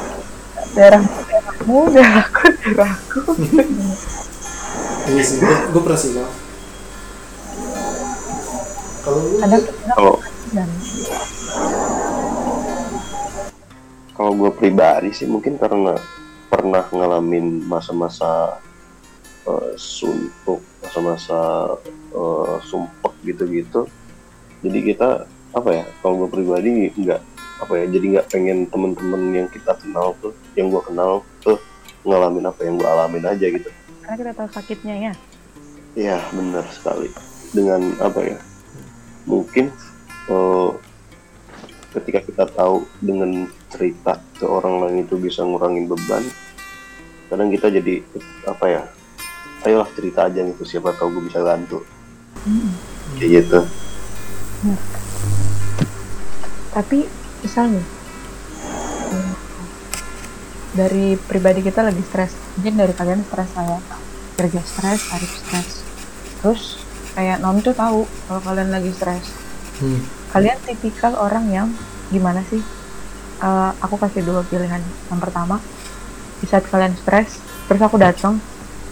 daerah 0.73 1.03
daerahmu 1.03 1.79
daerahku 1.91 2.47
daerahku 2.63 3.21
ini 5.09 5.23
sih 5.25 5.37
gue 5.43 5.83
pernah 5.83 5.99
sih 5.99 6.11
kalau 9.03 9.19
lu? 9.19 9.35
Kita 9.43 9.59
kalau 9.99 10.15
kalau 14.15 14.33
gue 14.39 14.51
pribadi 14.55 15.11
sih 15.11 15.27
mungkin 15.27 15.59
karena 15.59 15.97
pernah 16.63 16.87
ngalamin 16.95 17.67
masa-masa 17.67 18.63
eh, 19.51 19.75
suntuk 19.75 20.63
masa-masa 20.79 21.75
eh, 22.15 22.57
sumpek 22.71 23.11
gitu-gitu. 23.27 23.91
Jadi 24.63 24.79
kita 24.95 25.27
apa 25.53 25.71
ya 25.75 25.85
kalau 25.99 26.23
gue 26.23 26.29
pribadi 26.31 26.95
nggak 26.95 27.21
apa 27.67 27.73
ya 27.83 27.85
jadi 27.91 28.07
nggak 28.15 28.27
pengen 28.31 28.71
temen-temen 28.71 29.23
yang 29.35 29.49
kita 29.51 29.75
kenal 29.75 30.15
tuh 30.23 30.31
yang 30.55 30.71
gue 30.71 30.83
kenal 30.87 31.27
tuh 31.43 31.59
ngalamin 32.07 32.47
apa 32.47 32.63
yang 32.63 32.79
gue 32.79 32.87
alamin 32.87 33.27
aja 33.27 33.47
gitu. 33.51 33.67
Karena 34.07 34.17
kita 34.23 34.33
tahu 34.39 34.49
sakitnya 34.55 34.95
ya? 35.11 35.13
Iya 35.99 36.19
benar 36.31 36.63
sekali. 36.71 37.11
Dengan 37.51 37.91
apa 37.99 38.23
ya 38.23 38.39
mungkin 39.27 39.75
eh, 40.31 40.71
ketika 41.99 42.23
kita 42.23 42.45
tahu 42.55 42.87
dengan 43.03 43.51
cerita 43.69 44.23
ke 44.39 44.47
orang 44.49 44.87
lain 44.87 44.97
itu 45.05 45.21
bisa 45.21 45.45
ngurangin 45.45 45.91
beban 45.91 46.25
kadang 47.33 47.49
kita 47.49 47.73
jadi 47.73 48.05
apa 48.45 48.65
ya 48.69 48.83
ayolah 49.65 49.89
cerita 49.97 50.29
aja 50.29 50.45
gitu 50.45 50.69
siapa 50.69 50.93
tahu 50.93 51.17
gue 51.17 51.33
bisa 51.33 51.41
bantu. 51.41 51.81
Kayak 53.17 53.31
gitu. 53.41 53.59
Tapi 56.77 57.09
misalnya 57.41 57.81
hmm, 59.09 59.33
dari 60.77 61.17
pribadi 61.17 61.65
kita 61.65 61.81
lagi 61.81 62.05
stres. 62.05 62.37
Mungkin 62.61 62.75
dari 62.77 62.93
kalian 62.93 63.25
stres 63.25 63.49
saya 63.57 63.81
kerja 64.37 64.61
stres 64.69 65.01
Arif 65.17 65.33
stres. 65.33 65.69
Terus 66.45 66.63
kayak 67.17 67.41
Nom 67.41 67.65
tuh 67.65 67.73
tahu 67.73 68.05
kalau 68.29 68.41
kalian 68.45 68.69
lagi 68.69 68.93
stres. 68.93 69.41
Hmm. 69.81 70.05
kalian 70.37 70.61
tipikal 70.69 71.17
orang 71.17 71.49
yang 71.49 71.69
gimana 72.13 72.45
sih? 72.53 72.61
Eh, 73.41 73.71
aku 73.81 73.97
kasih 73.97 74.21
dua 74.21 74.45
pilihan. 74.45 74.85
Yang 75.09 75.21
pertama 75.21 75.65
di 76.43 76.47
saat 76.51 76.67
kalian 76.67 76.99
stres 76.99 77.39
terus 77.71 77.81
aku 77.81 77.97
datang 78.03 78.43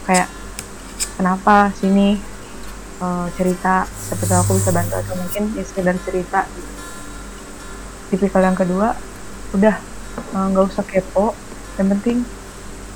kayak 0.07 0.31
kenapa 1.19 1.75
sini 1.77 2.31
Eh, 3.01 3.27
cerita 3.33 3.89
tahu 4.13 4.41
aku 4.45 4.53
bisa 4.61 4.77
bantu 4.77 5.01
atau 5.01 5.17
mungkin 5.17 5.57
ya 5.57 5.65
sekedar 5.65 5.97
cerita 6.05 6.45
tipikal 8.13 8.45
yang 8.45 8.53
kedua 8.53 8.93
udah 9.57 9.73
eh, 10.37 10.47
nggak 10.53 10.69
usah 10.69 10.85
kepo 10.85 11.33
yang 11.81 11.89
penting 11.97 12.21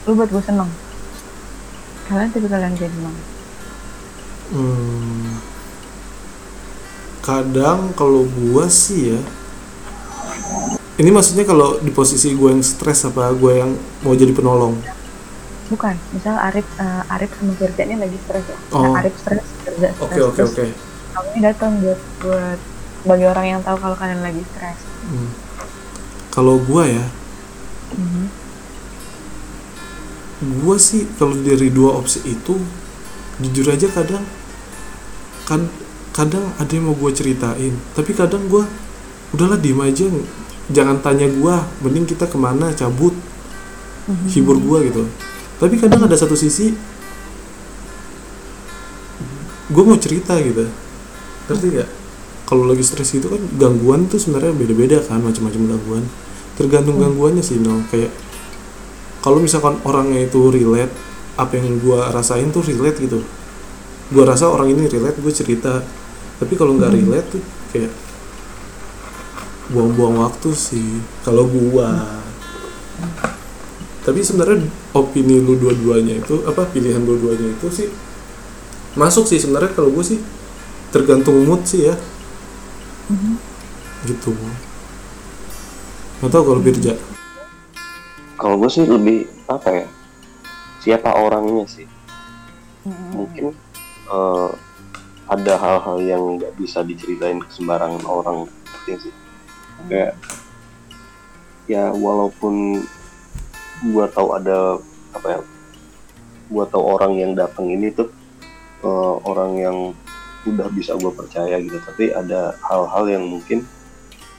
lu 0.05 0.13
buat 0.13 0.29
gue 0.29 0.45
seneng 0.45 0.69
kalian 2.05 2.29
tipikal 2.37 2.61
yang 2.61 2.77
kayak 2.77 2.93
gimana 2.93 3.21
Hmm. 4.45 5.41
kadang 7.25 7.97
kalau 7.97 8.29
gua 8.29 8.69
sih 8.69 9.17
ya 9.17 9.21
ini 10.95 11.11
maksudnya 11.11 11.43
kalau 11.43 11.79
di 11.79 11.91
posisi 11.91 12.33
gue 12.33 12.51
yang 12.51 12.63
stres 12.63 13.03
apa 13.05 13.33
gue 13.33 13.53
yang 13.57 13.71
mau 14.01 14.15
jadi 14.15 14.31
penolong 14.31 14.79
bukan 15.67 15.97
misal 16.13 16.37
Arif 16.37 16.67
eh, 16.77 17.03
Arif 17.09 17.31
sama 17.35 17.53
Firza 17.57 17.83
ini 17.83 17.97
lagi 17.97 18.19
stres 18.21 18.45
ya 18.45 18.57
Oh. 18.71 18.93
nah, 18.93 19.01
Arif 19.01 19.15
stres 19.17 19.43
Firza 19.61 19.89
stres 19.91 19.95
oke 19.99 20.21
oke 20.23 20.37
terus 20.39 20.53
oke 20.53 20.67
kamu 21.15 21.29
ini 21.31 21.41
datang 21.43 21.73
buat 21.81 22.01
buat 22.21 22.59
bagi 23.05 23.25
orang 23.25 23.47
yang 23.49 23.61
tahu 23.61 23.77
kalau 23.77 23.97
kalian 23.97 24.21
lagi 24.21 24.43
stres 24.47 24.79
Hmm. 25.05 25.29
kalau 26.31 26.57
gua 26.59 26.89
ya 26.89 27.05
Mhm. 27.95 28.25
gua 30.61 30.77
sih 30.77 31.05
kalau 31.15 31.37
dari 31.37 31.69
dua 31.69 31.95
opsi 31.95 32.25
itu 32.25 32.57
jujur 33.37 33.69
aja 33.69 33.85
kadang 33.89 34.25
kan 35.45 35.69
kadang 36.11 36.55
ada 36.57 36.71
yang 36.71 36.87
mau 36.87 36.95
gue 36.95 37.11
ceritain 37.11 37.75
tapi 37.93 38.15
kadang 38.15 38.47
gua 38.47 38.65
udahlah 39.31 39.59
diem 39.59 39.77
aja 39.77 40.07
jangan 40.73 41.01
tanya 41.05 41.29
gua 41.29 41.67
mending 41.85 42.09
kita 42.09 42.25
ke 42.25 42.37
mana 42.41 42.73
cabut. 42.73 43.13
Hibur 44.05 44.61
gua 44.61 44.85
gitu. 44.85 45.09
Tapi 45.57 45.81
kadang 45.81 46.05
ada 46.05 46.13
satu 46.13 46.37
sisi 46.37 46.77
gue 49.65 49.83
mau 49.83 49.97
cerita 49.97 50.37
gitu. 50.45 50.69
Ngerti 51.49 51.67
gak 51.81 51.89
kalau 52.45 52.69
lagi 52.69 52.85
stres 52.85 53.17
itu 53.17 53.25
kan 53.25 53.41
gangguan 53.57 54.05
tuh 54.05 54.21
sebenarnya 54.21 54.53
beda-beda 54.53 55.01
kan 55.01 55.25
macam-macam 55.25 55.63
gangguan. 55.73 56.05
Tergantung 56.61 57.01
gangguannya 57.01 57.41
sih 57.41 57.59
no 57.65 57.81
kayak 57.89 58.13
kalau 59.25 59.41
misalkan 59.41 59.81
orangnya 59.89 60.29
itu 60.29 60.53
relate 60.53 60.93
apa 61.41 61.57
yang 61.57 61.81
gua 61.81 62.13
rasain 62.13 62.53
tuh 62.53 62.61
relate 62.61 63.01
gitu. 63.01 63.25
Gua 64.13 64.29
rasa 64.29 64.53
orang 64.53 64.69
ini 64.69 64.85
relate 64.85 65.17
gue 65.17 65.33
cerita. 65.33 65.81
Tapi 66.37 66.53
kalau 66.61 66.77
nggak 66.77 66.93
relate 66.93 67.29
tuh 67.33 67.43
kayak 67.73 68.04
buang-buang 69.73 70.21
waktu 70.21 70.51
sih 70.53 71.01
kalau 71.25 71.49
gua. 71.49 72.21
Tapi 74.05 74.21
sebenarnya 74.21 74.69
opini 74.93 75.41
lu 75.41 75.57
dua-duanya 75.57 76.21
itu 76.21 76.45
apa 76.45 76.69
pilihan 76.69 77.01
dua-duanya 77.01 77.57
itu 77.57 77.73
sih 77.73 77.89
masuk 79.01 79.25
sih 79.25 79.41
sebenarnya 79.41 79.73
kalau 79.73 79.89
gue 79.91 80.05
sih 80.05 80.21
tergantung 80.93 81.41
mood 81.49 81.65
sih 81.65 81.89
ya. 81.89 81.97
Gitu. 84.05 84.37
Nggak 86.21 86.31
tahu 86.31 86.43
kalau 86.53 86.61
Birja. 86.61 86.95
Kalau 88.37 88.61
gue 88.61 88.69
sih 88.69 88.85
lebih 88.85 89.25
apa 89.49 89.69
ya 89.73 89.87
siapa 90.85 91.09
orangnya 91.17 91.65
sih. 91.65 91.89
Mungkin 93.17 93.57
eh, 94.13 94.51
ada 95.25 95.55
hal-hal 95.57 95.97
yang 96.05 96.23
nggak 96.37 96.53
bisa 96.61 96.85
diceritain 96.85 97.41
ke 97.41 97.49
sembarangan 97.49 98.05
orang 98.05 98.45
ngerti 98.85 99.09
sih 99.09 99.15
kayak 99.89 100.13
ya 101.65 101.93
walaupun 101.93 102.85
gua 103.91 104.09
tahu 104.09 104.37
ada 104.37 104.79
apa 105.17 105.27
ya 105.29 105.41
gua 106.53 106.65
tahu 106.69 106.85
orang 106.85 107.13
yang 107.17 107.33
datang 107.33 107.73
ini 107.73 107.89
tuh 107.93 108.09
eh, 108.85 109.15
orang 109.25 109.53
yang 109.57 109.79
udah 110.45 110.69
bisa 110.73 110.93
gua 111.01 111.13
percaya 111.13 111.57
gitu. 111.61 111.81
Tapi 111.81 112.13
ada 112.13 112.57
hal-hal 112.69 113.05
yang 113.09 113.25
mungkin 113.25 113.65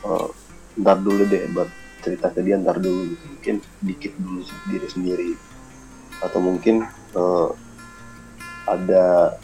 eh, 0.06 0.28
ntar 0.82 1.02
dulu 1.02 1.26
deh 1.26 1.50
buat 1.56 1.69
cerita 2.06 2.30
ke 2.30 2.45
dia 2.45 2.62
ntar 2.62 2.78
dulu 2.78 3.10
gitu. 3.10 3.24
Mungkin 3.38 3.56
dikit 3.82 4.13
dulu 4.21 4.41
diri 4.69 4.88
sendiri. 4.89 5.32
Atau 6.21 6.39
mungkin 6.41 6.86
eh, 7.17 7.50
ada 8.65 9.38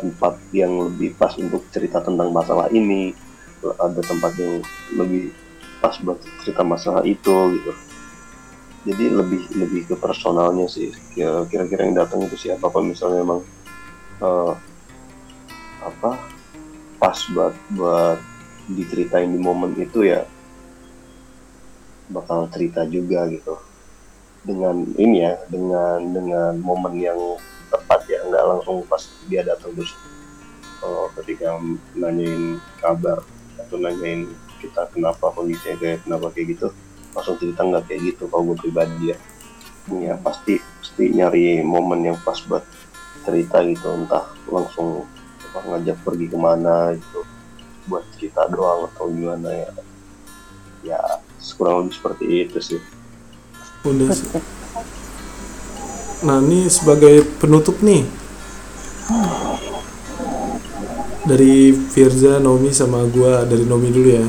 tempat 0.00 0.40
yang 0.56 0.88
lebih 0.88 1.12
pas 1.20 1.36
untuk 1.36 1.68
cerita 1.68 2.00
tentang 2.00 2.32
masalah 2.32 2.72
ini 2.72 3.12
ada 3.76 4.00
tempat 4.00 4.32
yang 4.40 4.64
lebih 4.96 5.36
pas 5.80 5.96
buat 6.00 6.20
cerita 6.44 6.64
masalah 6.64 7.04
itu 7.04 7.32
gitu. 7.60 7.72
Jadi 8.88 9.12
lebih 9.12 9.42
lebih 9.60 9.82
ke 9.92 9.94
personalnya 9.96 10.64
sih. 10.64 10.92
Kira- 11.12 11.44
kira-kira 11.48 11.84
yang 11.84 11.96
datang 12.00 12.24
itu 12.24 12.36
siapa 12.48 12.72
apa 12.72 12.80
misalnya 12.80 13.20
emang 13.20 13.40
eh, 14.24 14.52
apa 15.84 16.16
pas 17.00 17.18
buat 17.32 17.56
buat 17.72 18.18
diceritain 18.68 19.32
di 19.32 19.40
momen 19.40 19.76
itu 19.76 20.04
ya 20.04 20.24
bakal 22.08 22.48
cerita 22.48 22.88
juga 22.88 23.28
gitu. 23.28 23.60
Dengan 24.40 24.88
ini 24.96 25.28
ya 25.28 25.36
dengan 25.52 26.00
dengan 26.16 26.52
momen 26.60 26.96
yang 26.96 27.20
tepat 27.68 28.08
ya 28.08 28.24
nggak 28.24 28.44
langsung 28.48 28.80
pas 28.88 29.04
dia 29.28 29.44
datang 29.44 29.76
terus 29.76 29.92
eh, 30.80 31.06
ketika 31.20 31.60
nanyain 31.92 32.56
kabar 32.80 33.20
atau 33.70 33.78
nanyain 33.78 34.26
kita 34.58 34.90
kenapa 34.90 35.30
kondisinya 35.30 35.78
kayak 35.78 36.02
kenapa 36.02 36.26
kayak 36.34 36.58
gitu. 36.58 36.68
Langsung 37.14 37.38
cerita 37.38 37.62
nggak 37.62 37.86
kayak 37.86 38.00
gitu 38.10 38.26
kalau 38.26 38.42
gue 38.50 38.56
pribadi 38.58 39.14
ya. 39.14 39.16
Ya 39.94 40.14
pasti 40.18 40.58
pasti 40.58 41.14
nyari 41.14 41.62
momen 41.62 42.02
yang 42.10 42.18
pas 42.26 42.42
buat 42.42 42.66
cerita 43.22 43.62
gitu. 43.62 43.94
Entah 43.94 44.26
langsung 44.50 45.06
apa, 45.54 45.58
ngajak 45.70 46.02
pergi 46.02 46.26
ke 46.26 46.38
mana 46.38 46.98
gitu. 46.98 47.22
Buat 47.86 48.04
cerita 48.18 48.50
doang 48.50 48.90
atau 48.90 49.06
gimana 49.06 49.48
ya. 49.54 49.70
Ya 50.82 51.00
kurang 51.54 51.86
lebih 51.86 51.94
seperti 51.94 52.24
itu 52.26 52.58
sih. 52.58 52.80
Udah 53.86 54.10
sih 54.10 54.42
nah 56.20 56.36
ini 56.36 56.68
sebagai 56.68 57.24
penutup 57.40 57.80
nih 57.80 58.04
dari 61.28 61.74
Firza, 61.74 62.40
Nomi 62.40 62.72
sama 62.72 63.04
gua. 63.10 63.44
Dari 63.44 63.64
Nomi 63.68 63.92
dulu 63.92 64.08
ya. 64.08 64.24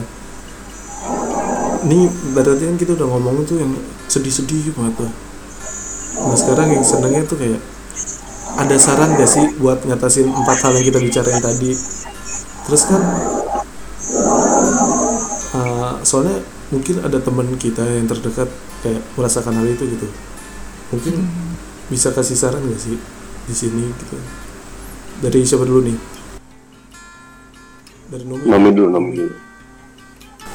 Ini 1.82 2.00
berarti 2.38 2.64
kan 2.68 2.78
kita 2.78 2.94
udah 2.94 3.08
ngomong 3.10 3.48
tuh 3.48 3.58
yang 3.58 3.74
sedih-sedih 4.06 4.76
banget 4.76 5.06
tuh. 5.06 5.12
Nah 6.22 6.38
sekarang 6.38 6.68
yang 6.76 6.84
senengnya 6.86 7.26
tuh 7.26 7.40
kayak 7.40 7.58
ada 8.60 8.76
saran 8.78 9.18
gak 9.18 9.26
sih 9.26 9.58
buat 9.58 9.82
ngatasin 9.88 10.30
empat 10.30 10.58
hal 10.62 10.78
yang 10.78 10.86
kita 10.86 11.00
bicarain 11.02 11.42
tadi? 11.42 11.72
Terus 12.68 12.82
kan 12.86 13.02
uh, 15.58 15.94
soalnya 16.06 16.44
mungkin 16.70 17.02
ada 17.02 17.18
teman 17.18 17.48
kita 17.58 17.82
yang 17.82 18.06
terdekat 18.06 18.52
kayak 18.86 19.02
merasakan 19.18 19.58
hal 19.58 19.66
itu 19.66 19.84
gitu. 19.90 20.08
Mungkin 20.94 21.26
bisa 21.90 22.14
kasih 22.14 22.38
saran 22.38 22.62
gak 22.62 22.78
sih 22.78 23.00
di 23.50 23.56
sini 23.58 23.90
gitu? 23.90 24.16
Dari 25.26 25.42
siapa 25.42 25.66
dulu 25.66 25.82
nih 25.90 26.21
dari 28.12 28.28
Nomi 28.28 28.44
Nomi 28.44 28.70
dulu, 28.72 28.90
Nomi 28.92 29.12
dulu. 29.16 29.34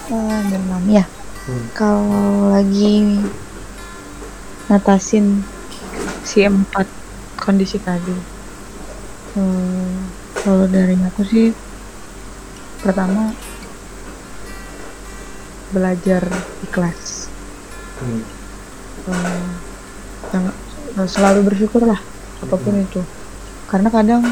Eh, 0.06 0.40
dan 0.52 0.62
mami 0.68 0.92
ya 0.94 1.06
Hmm. 1.46 1.62
kalau 1.78 2.50
lagi 2.50 3.22
ngatasin 4.66 5.46
si 6.20 6.42
empat 6.42 6.90
kondisi 7.38 7.78
tadi 7.78 8.10
eh, 9.38 9.94
kalau 10.36 10.66
dari 10.66 10.98
aku 10.98 11.22
sih 11.22 11.54
pertama 12.82 13.30
belajar 15.70 16.26
ikhlas 16.62 17.30
Hmm. 17.96 18.20
Eh, 19.06 19.46
selalu 21.06 21.46
bersyukur 21.46 21.86
lah 21.86 22.02
apa 22.42 22.56
pun 22.58 22.74
itu 22.74 23.00
karena 23.66 23.86
kadang 23.86 24.22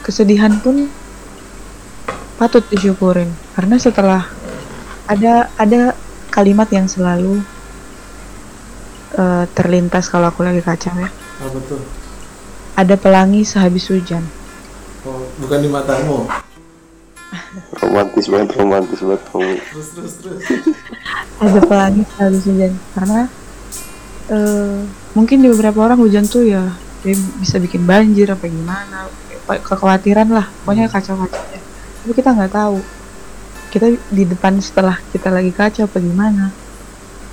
kesedihan 0.00 0.54
pun 0.62 0.86
patut 2.38 2.62
disyukurin. 2.70 3.28
Karena 3.58 3.76
setelah 3.76 4.22
ada 5.10 5.50
ada 5.58 5.92
kalimat 6.30 6.70
yang 6.70 6.86
selalu 6.86 7.42
eh, 9.18 9.44
terlintas 9.52 10.06
kalau 10.08 10.30
aku 10.30 10.46
lagi 10.46 10.62
kacau 10.62 10.94
ya. 10.96 11.10
Apa 11.42 11.58
tuh 11.66 11.98
ada 12.78 12.94
pelangi 12.94 13.42
sehabis 13.42 13.90
hujan. 13.90 14.22
Oh, 15.02 15.26
bukan 15.42 15.58
di 15.66 15.68
matamu? 15.70 16.30
Romantis 17.82 18.30
banget, 18.30 18.54
romantis 18.54 19.02
banget. 19.02 19.22
Terus 19.34 19.88
terus 19.98 20.12
terus. 20.22 20.42
Ada 21.42 21.60
pelangi 21.66 22.06
sehabis 22.14 22.44
hujan. 22.46 22.72
Karena 22.94 23.26
eh, 24.30 24.78
mungkin 25.18 25.42
di 25.42 25.50
beberapa 25.50 25.90
orang 25.90 25.98
hujan 25.98 26.30
tuh 26.30 26.46
ya 26.46 26.70
dia 27.02 27.14
bisa 27.42 27.58
bikin 27.58 27.82
banjir 27.82 28.30
apa 28.30 28.46
gimana. 28.46 29.10
Ke- 29.50 29.62
kekhawatiran 29.66 30.30
lah. 30.30 30.46
Pokoknya 30.62 30.86
kacau-kacau. 30.86 31.42
ya. 31.50 31.57
Tapi 32.08 32.24
kita 32.24 32.32
nggak 32.32 32.56
tahu. 32.56 32.80
Kita 33.68 33.84
di 34.08 34.24
depan 34.24 34.56
setelah 34.64 34.96
kita 35.12 35.28
lagi 35.28 35.52
kacau 35.52 35.84
apa 35.84 36.00
gimana 36.00 36.48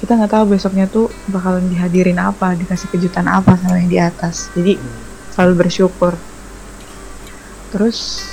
kita 0.04 0.20
nggak 0.20 0.36
tahu 0.36 0.52
besoknya 0.52 0.92
tuh 0.92 1.08
bakalan 1.32 1.72
dihadirin 1.72 2.20
apa 2.20 2.52
dikasih 2.60 2.92
kejutan 2.92 3.24
apa 3.32 3.56
sama 3.56 3.80
yang 3.80 3.88
di 3.88 3.96
atas. 3.96 4.52
Jadi 4.52 4.76
selalu 5.32 5.64
bersyukur. 5.64 6.20
Terus 7.72 8.28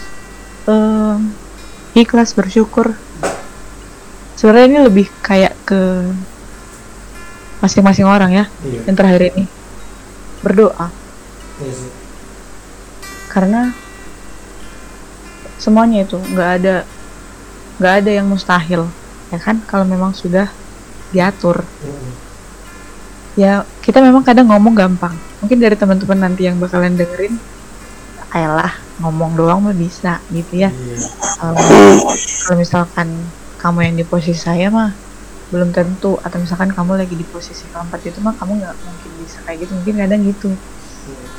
em, 0.66 1.30
ikhlas 1.94 2.34
bersyukur. 2.34 2.98
Sebenarnya 4.34 4.66
ini 4.66 4.80
lebih 4.82 5.06
kayak 5.22 5.54
ke 5.62 6.10
masing-masing 7.62 8.10
orang 8.10 8.34
ya 8.34 8.44
iya. 8.66 8.82
yang 8.82 8.98
terakhir 8.98 9.30
ini. 9.30 9.46
Berdoa. 10.42 10.90
Iya 11.62 12.02
karena 13.32 13.72
semuanya 15.62 16.02
itu. 16.02 16.18
Nggak 16.18 16.50
ada 16.58 16.74
nggak 17.78 17.94
ada 18.02 18.10
yang 18.10 18.26
mustahil 18.26 18.90
ya 19.30 19.38
kan? 19.38 19.62
Kalau 19.70 19.86
memang 19.86 20.10
sudah 20.10 20.50
diatur. 21.14 21.62
Ya 23.38 23.62
kita 23.80 24.02
memang 24.02 24.26
kadang 24.26 24.50
ngomong 24.50 24.74
gampang. 24.74 25.14
Mungkin 25.38 25.62
dari 25.62 25.78
teman-teman 25.78 26.18
nanti 26.26 26.50
yang 26.50 26.58
bakalan 26.58 26.98
dengerin 26.98 27.38
ayolah 28.32 28.72
ngomong 29.00 29.36
doang 29.36 29.60
mah 29.64 29.76
bisa 29.76 30.18
gitu 30.34 30.66
ya. 30.66 30.74
Iya 30.74 30.98
kalau 31.38 31.58
kalau 32.44 32.56
misalkan 32.58 33.08
kamu 33.62 33.78
yang 33.86 33.96
di 34.02 34.04
posisi 34.04 34.40
saya 34.42 34.68
mah 34.68 34.90
belum 35.48 35.72
tentu. 35.72 36.20
Atau 36.20 36.42
misalkan 36.42 36.74
kamu 36.74 37.00
lagi 37.00 37.14
di 37.16 37.24
posisi 37.24 37.64
keempat 37.72 38.04
itu 38.04 38.18
mah 38.20 38.36
kamu 38.36 38.60
nggak 38.60 38.76
mungkin 38.84 39.10
bisa 39.24 39.38
kayak 39.48 39.64
gitu. 39.64 39.72
Mungkin 39.80 39.94
kadang 39.96 40.20
gitu. 40.28 40.50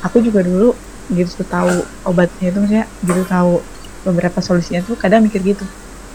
Aku 0.02 0.18
juga 0.20 0.42
dulu 0.42 0.74
gitu 1.12 1.44
tahu 1.44 1.84
obatnya 2.08 2.48
itu 2.48 2.58
maksudnya 2.58 2.86
gitu 3.04 3.22
tahu 3.28 3.60
beberapa 4.04 4.38
solusinya 4.44 4.84
tuh 4.84 4.94
kadang 5.00 5.24
mikir 5.24 5.40
gitu. 5.40 5.64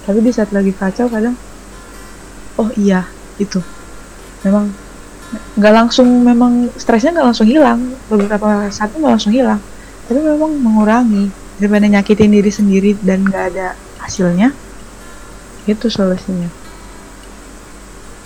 Tapi 0.06 0.21
di 0.21 0.32
saat 0.32 0.54
lagi 0.54 0.71
kacau 0.71 1.10
kadang 1.10 1.34
oh 2.62 2.69
iya 2.78 3.10
itu. 3.41 3.60
Memang 4.45 4.69
nggak 5.58 5.73
langsung 5.73 6.08
memang 6.21 6.69
stresnya 6.78 7.17
nggak 7.17 7.28
langsung 7.34 7.49
hilang. 7.49 7.97
Beberapa 8.08 8.69
saat 8.69 8.93
nggak 8.93 9.13
langsung 9.17 9.34
hilang. 9.34 9.60
Tapi 10.06 10.19
memang 10.21 10.54
mengurangi. 10.62 11.34
Daripada 11.60 11.91
nyakitin 11.91 12.32
diri 12.32 12.52
sendiri 12.56 12.95
dan 13.04 13.28
nggak 13.28 13.45
ada 13.52 13.75
hasilnya 13.99 14.56
itu 15.67 15.91
solusinya. 15.91 16.47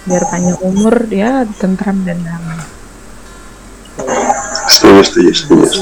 Biar 0.06 0.22
panjang 0.30 0.60
umur 0.62 1.10
ya 1.10 1.42
tentram 1.58 1.98
dan 2.06 2.22
damai. 2.22 2.62
Setuju, 4.70 5.02
setuju, 5.02 5.34
setuju. 5.34 5.82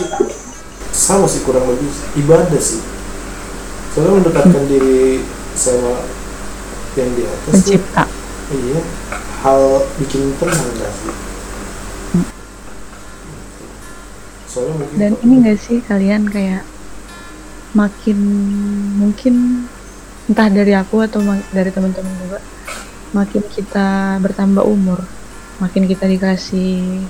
sama 0.95 1.27
sih 1.27 1.43
kurang 1.43 1.67
lebih. 1.67 1.91
Ibadah 2.23 2.61
sih 2.61 2.90
soalnya 3.91 4.23
mendekatkan 4.23 4.63
diri 4.71 5.19
sama 5.51 5.99
yang 6.95 7.11
di 7.11 7.23
atas 7.27 7.43
tuh, 7.43 7.51
pencipta 7.51 8.03
iya 8.55 8.79
hal 9.43 9.61
bikin 9.99 10.31
tenang 10.39 10.69
gak 10.79 10.91
sih? 10.95 11.13
Soalnya 14.47 14.73
mungkin 14.79 14.95
dan 14.95 15.11
ini 15.23 15.35
gak 15.43 15.59
sih 15.59 15.77
kalian 15.83 16.23
kayak 16.31 16.63
makin 17.75 18.19
mungkin 18.99 19.65
entah 20.27 20.47
dari 20.47 20.71
aku 20.75 21.03
atau 21.03 21.19
dari 21.51 21.71
teman-teman 21.71 22.15
juga 22.23 22.39
makin 23.11 23.43
kita 23.51 24.19
bertambah 24.23 24.63
umur 24.63 25.03
makin 25.59 25.83
kita 25.87 26.07
dikasih 26.07 27.03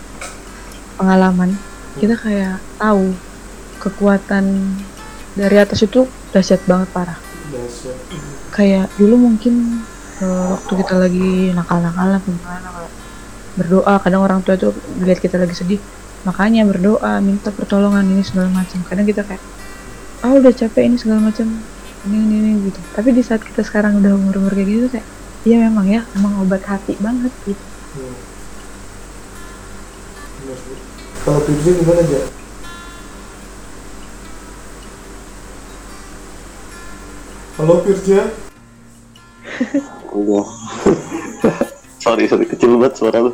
pengalaman 0.97 1.53
kita 1.97 2.17
kayak 2.17 2.57
tahu 2.81 3.13
kekuatan 3.81 4.77
dari 5.37 5.57
atas 5.61 5.81
itu 5.85 6.05
dahsyat 6.31 6.61
banget 6.67 6.89
parah. 6.95 7.19
Dahsyat. 7.51 7.95
Kayak 8.55 8.87
dulu 8.95 9.31
mungkin 9.31 9.83
eh, 10.23 10.45
waktu 10.55 10.73
kita 10.83 10.95
lagi 10.99 11.51
nakal-nakal 11.55 12.19
apa 12.19 12.27
gimana 12.27 12.67
kayak 12.71 12.93
berdoa 13.51 13.93
kadang 13.99 14.23
orang 14.23 14.39
tua 14.47 14.55
tuh 14.55 14.71
lihat 15.03 15.19
kita 15.19 15.35
lagi 15.35 15.51
sedih 15.51 15.81
makanya 16.23 16.63
berdoa 16.63 17.19
minta 17.19 17.51
pertolongan 17.51 18.07
ini 18.07 18.23
segala 18.23 18.47
macam. 18.47 18.79
Kadang 18.87 19.05
kita 19.07 19.27
kayak 19.27 19.43
ah 20.23 20.31
udah 20.31 20.53
capek 20.55 20.83
ini 20.87 20.95
segala 20.95 21.19
macam 21.31 21.47
ini, 22.07 22.17
ini 22.17 22.35
ini 22.39 22.51
gitu. 22.71 22.79
Tapi 22.95 23.11
di 23.11 23.21
saat 23.21 23.43
kita 23.43 23.61
sekarang 23.67 23.99
udah 23.99 24.15
umur 24.15 24.39
umur 24.39 24.53
kayak 24.55 24.69
gitu 24.71 24.87
kayak 24.87 25.07
iya 25.43 25.67
memang 25.67 25.85
ya 25.89 26.01
emang 26.15 26.39
obat 26.39 26.63
hati 26.63 26.95
banget 27.03 27.33
gitu. 27.43 27.63
Hmm. 27.99 28.15
Kalau 31.21 31.39
Firza 31.45 31.71
gimana 31.77 32.01
aja 32.01 32.40
halo 37.59 37.83
Firza 37.83 38.31
Udah. 40.11 40.47
sorry, 42.03 42.27
sorry, 42.27 42.47
kecil 42.47 42.75
banget 42.79 42.99
suara 42.99 43.23
lu. 43.23 43.31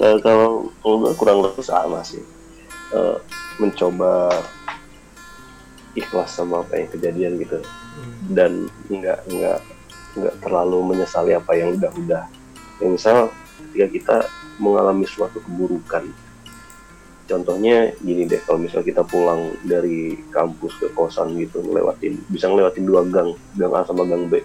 Eh, 0.00 0.16
kalau 0.24 0.72
kalau 0.80 0.96
gue 1.04 1.12
kurang 1.16 1.44
lebih 1.44 1.64
sama 1.64 2.00
sih. 2.04 2.20
Eh, 2.92 3.16
mencoba 3.60 4.32
ikhlas 5.94 6.34
sama 6.34 6.66
apa 6.66 6.74
yang 6.74 6.88
kejadian 6.90 7.32
gitu 7.38 7.62
dan 8.34 8.66
nggak 8.90 9.20
nggak 9.30 9.60
nggak 10.18 10.34
terlalu 10.42 10.96
menyesali 10.96 11.36
apa 11.36 11.52
yang 11.54 11.76
udah-udah. 11.78 12.24
Ya, 12.82 12.86
misal 12.88 13.30
ketika 13.70 13.86
kita 13.92 14.16
mengalami 14.58 15.06
suatu 15.06 15.38
keburukan, 15.44 16.10
contohnya 17.24 17.92
gini 18.04 18.28
deh, 18.28 18.40
kalau 18.44 18.60
misal 18.60 18.84
kita 18.84 19.00
pulang 19.04 19.56
dari 19.64 20.16
kampus 20.28 20.76
ke 20.76 20.88
kosan 20.92 21.32
gitu, 21.40 21.64
ngelewatin 21.64 22.20
bisa 22.28 22.48
ngelewatin 22.48 22.84
dua 22.84 23.02
gang, 23.08 23.32
gang 23.56 23.72
A 23.72 23.84
sama 23.84 24.04
gang 24.04 24.28
B. 24.28 24.44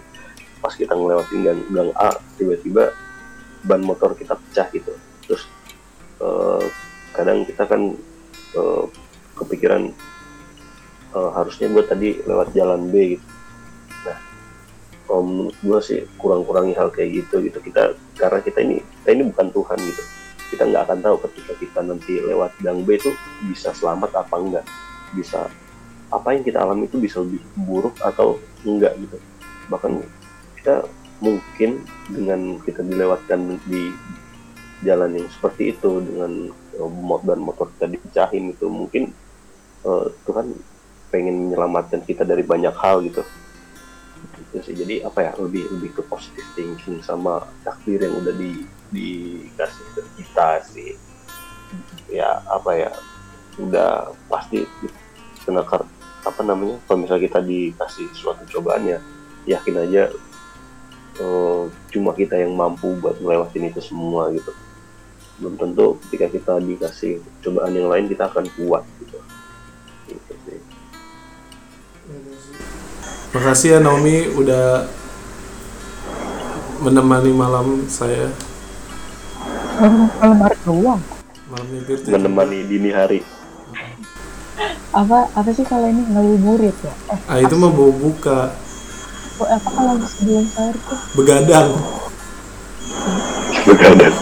Pas 0.60 0.72
kita 0.72 0.96
ngelewatin 0.96 1.40
gang, 1.44 1.60
gang 1.72 1.90
A 1.96 2.16
tiba-tiba 2.40 2.92
ban 3.64 3.84
motor 3.84 4.16
kita 4.16 4.36
pecah 4.36 4.68
gitu. 4.72 4.92
Terus 5.28 5.42
eh, 6.24 6.64
kadang 7.12 7.44
kita 7.44 7.68
kan 7.68 7.96
eh, 8.56 8.84
kepikiran 9.36 9.92
eh, 11.16 11.30
harusnya 11.36 11.68
gue 11.68 11.84
tadi 11.84 12.08
lewat 12.24 12.56
jalan 12.56 12.88
B 12.88 13.16
gitu. 13.16 13.26
Nah 14.08 14.18
kalau 15.04 15.22
menurut 15.26 15.56
gue 15.60 15.78
sih 15.84 16.00
kurang-kurangi 16.16 16.72
hal 16.76 16.88
kayak 16.88 17.24
gitu 17.24 17.44
gitu. 17.44 17.60
Kita 17.60 17.92
karena 18.16 18.40
kita 18.40 18.58
ini 18.64 18.80
kita 19.04 19.08
ini 19.16 19.22
bukan 19.28 19.48
Tuhan 19.52 19.80
gitu 19.84 20.19
kita 20.60 20.76
nggak 20.76 20.92
akan 20.92 21.00
tahu 21.00 21.16
ketika 21.24 21.52
kita 21.56 21.80
nanti 21.80 22.20
lewat 22.20 22.52
gang 22.60 22.84
B 22.84 23.00
itu 23.00 23.16
bisa 23.48 23.72
selamat 23.72 24.12
apa 24.12 24.36
enggak. 24.36 24.66
Bisa 25.16 25.48
apa 26.12 26.36
yang 26.36 26.44
kita 26.44 26.60
alami 26.60 26.84
itu 26.84 27.00
bisa 27.00 27.24
lebih 27.24 27.40
buruk 27.56 27.96
atau 28.04 28.36
enggak 28.68 28.92
gitu. 29.00 29.16
Bahkan 29.72 30.04
kita 30.60 30.84
mungkin 31.24 31.80
dengan 32.12 32.60
kita 32.60 32.84
dilewatkan 32.84 33.56
di 33.64 33.88
jalan 34.84 35.16
yang 35.16 35.32
seperti 35.32 35.72
itu 35.72 36.04
dengan 36.04 36.52
eh, 36.52 36.90
mo- 36.92 37.24
dan 37.24 37.40
motor 37.40 37.72
kita 37.80 37.96
dipecahin 37.96 38.52
itu 38.52 38.68
mungkin 38.68 39.16
eh, 39.88 40.06
Tuhan 40.28 40.52
pengen 41.08 41.48
menyelamatkan 41.48 42.04
kita 42.04 42.28
dari 42.28 42.44
banyak 42.44 42.76
hal 42.76 43.00
gitu. 43.00 43.24
Itu 44.44 44.60
sih. 44.60 44.76
Jadi 44.76 45.08
apa 45.08 45.24
ya 45.24 45.32
lebih 45.40 45.72
lebih 45.72 45.96
ke 45.96 46.02
positive 46.04 46.52
thinking 46.52 47.00
sama 47.00 47.48
takdir 47.64 48.04
yang 48.04 48.12
udah 48.20 48.36
di 48.36 48.68
dikasih 48.90 49.86
ke 49.94 50.02
kita 50.18 50.62
sih. 50.66 50.98
Ya 52.10 52.42
apa 52.50 52.74
ya 52.74 52.90
udah 53.58 54.14
pasti 54.26 54.66
kena 55.46 55.62
kar- 55.62 55.86
apa 56.20 56.40
namanya 56.44 56.76
kalau 56.84 57.06
misalnya 57.06 57.26
kita 57.30 57.40
dikasih 57.40 58.06
suatu 58.12 58.44
cobaan 58.50 58.84
ya 58.84 58.98
yakin 59.48 59.88
aja 59.88 60.12
eh, 61.16 61.62
cuma 61.94 62.12
kita 62.12 62.36
yang 62.36 62.52
mampu 62.52 62.92
buat 62.98 63.16
ngelewatin 63.22 63.70
itu 63.70 63.80
semua 63.80 64.28
gitu. 64.34 64.52
Belum 65.40 65.56
tentu 65.56 65.96
ketika 66.06 66.26
kita 66.28 66.52
dikasih 66.60 67.22
cobaan 67.40 67.72
yang 67.72 67.88
lain 67.88 68.10
kita 68.10 68.28
akan 68.28 68.44
kuat 68.58 68.84
gitu. 69.00 69.18
Gitu 70.10 70.32
sih. 70.44 70.60
Makasih 73.30 73.68
ya 73.70 73.78
Naomi 73.78 74.26
udah 74.34 74.90
menemani 76.82 77.30
malam 77.30 77.86
saya 77.86 78.32
Kalau 80.16 80.34
Maret 80.36 80.60
doang. 80.62 81.00
malam 81.50 81.66
mimpi 81.66 81.92
menemani 82.06 82.58
dini 82.62 82.90
hari 82.90 83.20
Apa 84.90 85.30
apa 85.30 85.50
sih 85.50 85.62
kalau 85.62 85.86
ini 85.86 86.02
ngabuburit 86.06 86.74
ya? 86.78 86.94
Eh, 87.10 87.18
Ah 87.26 87.38
itu 87.38 87.54
mah 87.54 87.70
mau 87.70 87.90
buka 87.90 88.50
kok 89.34 89.48
apa 89.48 89.68
kalau 89.70 89.94
sebelum 90.04 90.44
sahur 90.46 90.76
tuh? 90.76 90.98
begadang. 91.16 91.68
begadang 93.64 94.14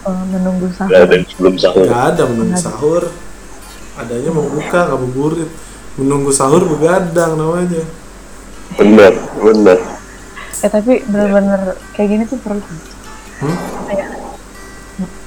eh, 0.00 0.24
menunggu 0.30 0.68
sahur. 0.72 0.90
begadang 0.90 1.22
sebelum 1.28 1.54
sahur 1.54 1.84
Gak 1.84 2.02
ada 2.14 2.22
menunggu 2.24 2.56
sahur. 2.56 3.04
Adanya 3.94 4.30
mau 4.32 4.48
buka 4.48 4.80
ngabuburit. 4.88 5.50
Menunggu 5.94 6.32
sahur 6.32 6.64
begadang 6.64 7.36
namanya. 7.36 7.84
bener 8.70 9.12
bener 9.36 9.78
Eh 10.60 10.68
tapi 10.68 11.00
bener-bener 11.08 11.80
kayak 11.96 12.08
gini 12.12 12.22
tuh 12.28 12.36
perlu. 12.44 12.60
Hmm? 13.40 13.56
Kayak, 13.88 14.08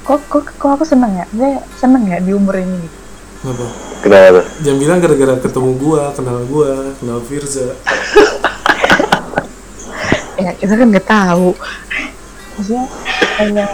kok, 0.06 0.20
kok, 0.30 0.44
kok 0.54 0.70
aku 0.78 0.84
seneng 0.86 1.10
ya? 1.18 1.26
Saya 1.34 1.58
seneng 1.74 2.06
ya 2.06 2.22
di 2.22 2.30
umur 2.30 2.54
ini. 2.54 2.86
Kenapa? 3.42 3.66
kenapa 4.00 4.26
tuh? 4.40 4.46
Jangan 4.62 4.78
bilang 4.78 4.98
gara-gara 5.02 5.34
ketemu 5.42 5.70
gua, 5.76 6.02
kenal 6.14 6.38
gua, 6.46 6.72
kenal 7.02 7.18
Firza. 7.26 7.74
Ya 10.34 10.50
kita 10.50 10.74
kan 10.74 10.90
nggak 10.90 11.06
tahu. 11.06 11.54
Maksudnya 12.58 12.84
kayak 13.38 13.70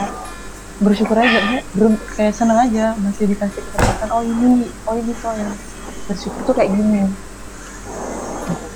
bersyukur 0.80 1.16
aja, 1.16 1.40
ya, 1.56 1.61
belum 1.72 1.96
kayak 2.14 2.36
seneng 2.36 2.61
aja 2.61 2.92
masih 3.00 3.32
dikasih 3.32 3.64
kesempatan. 3.64 4.08
Oh 4.12 4.20
ini, 4.20 4.68
oh 4.84 4.94
ini 4.94 5.12
yang 5.16 5.56
bersyukur 6.04 6.40
tuh 6.44 6.54
kayak 6.54 6.70
gini. 6.76 7.08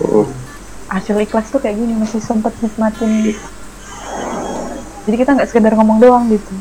Oh, 0.00 0.26
Hasil 0.94 1.18
ikhlas 1.18 1.50
tuh 1.50 1.58
kayak 1.58 1.74
gini 1.74 1.98
masih 1.98 2.22
sempet 2.22 2.54
nikmatin. 2.62 3.34
Jadi 5.04 5.16
kita 5.18 5.34
nggak 5.34 5.48
sekedar 5.50 5.74
ngomong 5.74 5.98
doang 5.98 6.30
gitu. 6.30 6.54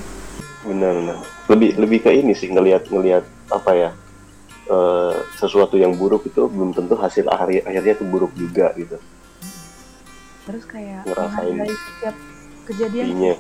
bener 0.64 0.96
bener 0.96 1.18
lebih 1.52 1.76
lebih 1.76 2.00
ke 2.08 2.12
ini 2.16 2.32
sih 2.32 2.48
ngelihat 2.48 2.88
ngelihat 2.88 3.28
apa 3.52 3.72
ya 3.76 3.90
eh, 4.72 5.16
sesuatu 5.36 5.76
yang 5.76 5.92
buruk 6.00 6.24
itu 6.24 6.48
belum 6.48 6.72
tentu 6.72 6.96
hasil 6.96 7.28
akhir 7.28 7.68
akhirnya 7.68 7.94
itu 8.00 8.06
buruk 8.08 8.32
juga 8.32 8.72
gitu 8.80 8.96
Terus 10.44 10.64
kayak 10.68 11.08
Ngerasain. 11.08 11.56
setiap 11.68 12.16
kejadian 12.64 13.06
intinya 13.12 13.36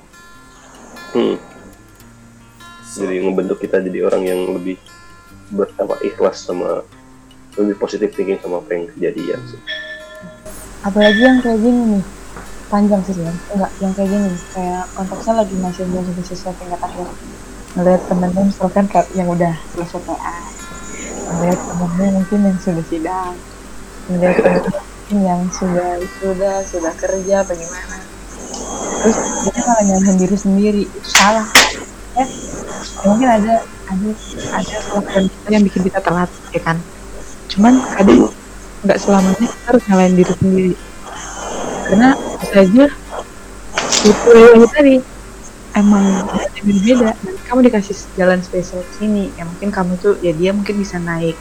hmm. 1.16 1.36
jadi 3.00 3.16
ngebentuk 3.24 3.58
kita 3.64 3.80
jadi 3.80 4.00
orang 4.04 4.24
yang 4.28 4.40
lebih 4.52 4.76
bertambah 5.56 6.04
ikhlas 6.04 6.44
sama 6.44 6.84
lebih 7.56 7.80
positif 7.80 8.12
thinking 8.12 8.40
sama 8.44 8.60
apa 8.60 8.70
yang 8.76 8.86
kejadian 8.92 9.40
sih 9.48 9.62
apalagi 10.84 11.22
yang 11.24 11.40
kayak 11.40 11.60
gini 11.60 11.82
nih. 11.98 12.04
Panjang 12.72 13.02
sih 13.06 13.14
kan 13.18 13.36
enggak 13.54 13.72
yang 13.80 13.94
kayak 13.96 14.10
gini. 14.12 14.32
Kayak 14.54 14.84
konteksnya 14.94 15.34
lagi 15.40 15.56
masih 15.58 15.84
belum 15.90 16.06
sesuai 16.22 16.56
tingkat 16.60 16.82
akhir. 16.84 17.08
Ngeliat 17.74 18.02
temennya 18.06 18.42
misalkan 18.46 18.86
kayak 18.86 19.08
yang 19.18 19.28
udah 19.32 19.54
selesai 19.74 20.02
PA 20.06 20.38
ngeliat 21.34 21.60
temennya 21.66 22.08
mungkin 22.14 22.40
yang 22.46 22.58
sudah 22.62 22.86
sidang. 22.92 23.34
Ngeliat 24.12 24.38
mungkin 24.44 25.18
yang 25.24 25.42
sudah 25.50 25.92
sudah 26.22 26.56
sudah 26.68 26.94
kerja 27.00 27.34
apa 27.42 27.52
gimana. 27.56 27.98
Terus 29.04 29.18
dia 29.48 29.62
malah 29.66 29.84
nyalahin 29.88 30.18
diri 30.20 30.38
sendiri. 30.38 30.84
Itu 30.86 31.10
salah. 31.10 31.48
Ya 32.14 32.26
Ya 33.04 33.08
mungkin 33.12 33.28
ada 33.28 33.54
ada 33.92 34.10
ada 34.56 34.76
kelakuan 34.88 35.26
kita 35.28 35.48
yang 35.52 35.64
bikin 35.68 35.82
kita 35.92 36.00
telat 36.00 36.30
ya 36.56 36.62
kan? 36.64 36.78
Cuman 37.52 37.74
kadang 38.00 38.32
nggak 38.84 39.00
selamanya 39.00 39.48
kita 39.48 39.66
harus 39.68 39.84
nyalain 39.88 40.14
diri 40.14 40.34
sendiri. 40.36 40.74
Karena 41.88 42.10
bisa 42.40 42.56
aja 42.60 42.86
itu 44.04 44.30
yang 44.36 44.68
tadi 44.68 44.96
emang 45.74 46.06
berbeda. 46.64 47.16
Dan 47.16 47.36
kamu 47.48 47.60
dikasih 47.68 47.96
jalan 48.16 48.40
spesial 48.44 48.84
sini. 48.98 49.32
Ya 49.36 49.48
mungkin 49.48 49.70
kamu 49.72 49.94
tuh 50.00 50.16
ya 50.20 50.36
dia 50.36 50.52
mungkin 50.52 50.76
bisa 50.78 51.00
naik 51.00 51.36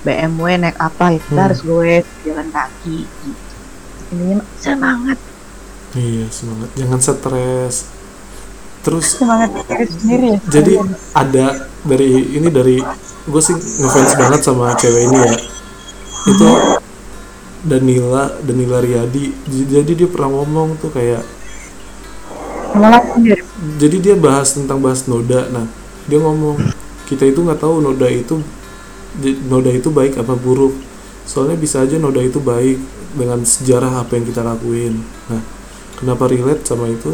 BMW 0.00 0.56
naik 0.56 0.76
apa 0.80 1.12
ya 1.14 1.18
kita 1.20 1.32
Hmm. 1.36 1.46
harus 1.46 1.60
gue 1.60 1.92
jalan 2.24 2.48
kaki 2.50 2.98
gitu. 3.06 3.54
Intinya 4.10 4.36
semangat. 4.58 5.18
Iya 5.90 6.26
semangat, 6.30 6.70
jangan 6.74 6.98
stres. 7.02 7.76
Terus 8.80 9.06
semangat 9.12 9.50
diri 9.68 9.86
sendiri 9.92 10.26
ya. 10.32 10.38
jadi 10.48 10.72
ada 11.12 11.46
dari 11.84 12.10
ini 12.32 12.48
dari 12.48 12.76
gue 13.28 13.42
sih 13.44 13.52
ngefans 13.52 14.12
banget 14.16 14.40
sama 14.40 14.72
cewek 14.74 15.04
ini 15.04 15.18
ya. 15.20 15.34
Itu 16.28 16.46
Danila 17.64 18.40
Danila 18.40 18.78
Riyadi. 18.80 19.32
Jadi 19.48 19.92
dia 19.94 20.08
pernah 20.08 20.32
ngomong 20.40 20.80
tuh 20.80 20.92
kayak 20.92 21.24
jadi 23.76 23.96
dia 23.98 24.14
bahas 24.16 24.54
tentang 24.56 24.80
bahas 24.80 25.04
noda. 25.08 25.48
Nah 25.52 25.66
dia 26.08 26.18
ngomong 26.20 26.60
kita 27.08 27.26
itu 27.28 27.40
nggak 27.42 27.60
tahu 27.60 27.82
noda 27.82 28.06
itu 28.08 28.40
noda 29.48 29.70
itu 29.70 29.88
baik 29.92 30.20
apa 30.20 30.36
buruk. 30.36 30.72
Soalnya 31.26 31.58
bisa 31.60 31.84
aja 31.84 32.00
noda 32.00 32.20
itu 32.22 32.42
baik 32.42 32.78
dengan 33.14 33.42
sejarah 33.42 34.02
apa 34.02 34.16
yang 34.18 34.24
kita 34.26 34.40
lakuin. 34.42 35.02
Nah 35.28 35.42
kenapa 35.98 36.30
relate 36.30 36.64
sama 36.64 36.88
itu? 36.88 37.12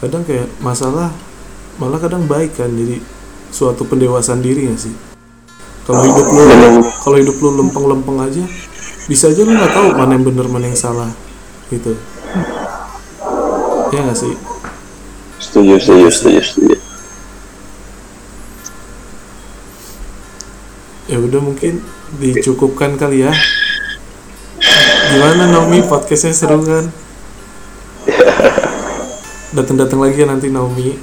Kadang 0.00 0.24
kayak 0.24 0.48
masalah 0.60 1.12
malah 1.80 1.96
kadang 1.96 2.28
baik 2.28 2.56
kan 2.60 2.68
jadi 2.68 3.00
suatu 3.50 3.88
pendewasaan 3.88 4.44
diri 4.44 4.68
gak 4.68 4.80
sih? 4.84 5.09
Kalau 5.90 6.06
hidup 6.06 6.26
lu 6.30 6.42
kalau 7.02 7.16
hidup 7.18 7.36
lu 7.42 7.50
lempeng-lempeng 7.58 8.18
aja 8.22 8.46
bisa 9.10 9.26
aja 9.26 9.42
lu 9.42 9.58
nggak 9.58 9.74
tahu 9.74 9.90
mana 9.98 10.14
yang 10.14 10.22
bener 10.22 10.46
mana 10.46 10.70
yang 10.70 10.78
salah 10.78 11.10
gitu. 11.66 11.98
Ya 13.90 14.06
gak 14.06 14.14
sih? 14.14 14.38
setuju 15.42 15.82
setuju 15.82 16.06
setuju 16.14 16.40
setuju. 16.46 16.76
Ya 21.10 21.18
udah 21.18 21.42
mungkin 21.42 21.82
dicukupkan 22.22 22.94
kali 22.94 23.26
ya. 23.26 23.34
Gimana 25.10 25.50
Naomi? 25.50 25.82
Podcastnya 25.82 26.30
seru 26.30 26.62
kan? 26.62 26.86
Datang-datang 29.58 29.98
lagi 29.98 30.22
ya 30.22 30.30
nanti 30.30 30.54
Naomi. 30.54 30.94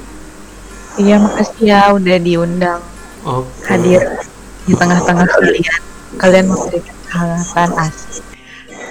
Iya 0.96 1.20
makasih 1.20 1.60
ya 1.60 1.92
udah 1.92 2.16
diundang. 2.16 2.80
Oke. 3.28 3.68
Hadir 3.68 4.27
di 4.68 4.72
tengah-tengah 4.76 5.26
kalian. 5.26 5.80
Kalian 6.20 6.46
memberikan 6.52 6.96
kehangatan 7.08 7.70
asli 7.80 8.20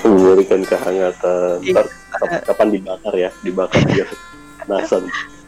memberikan 0.08 0.62
kehangatan. 0.64 1.58
Iya. 1.62 1.72
ntar 1.74 1.86
kap- 2.18 2.44
kapan 2.50 2.68
dibakar 2.74 3.14
ya? 3.14 3.30
Dibakar 3.44 3.82
biar 3.86 4.10
nasan 4.68 5.06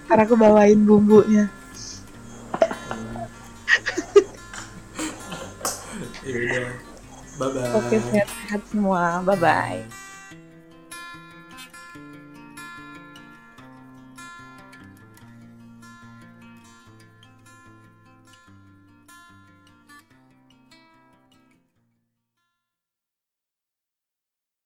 karena 0.09 0.25
aku 0.25 0.35
bawain 0.41 0.81
bumbunya. 0.89 1.45
Ya 6.25 6.33
udah 6.33 6.65
bye 7.37 7.49
bye 7.53 7.71
oke 7.77 7.95
sehat-sehat 8.09 8.61
semua. 8.73 9.21
Bye 9.21 9.37
bye 9.37 9.98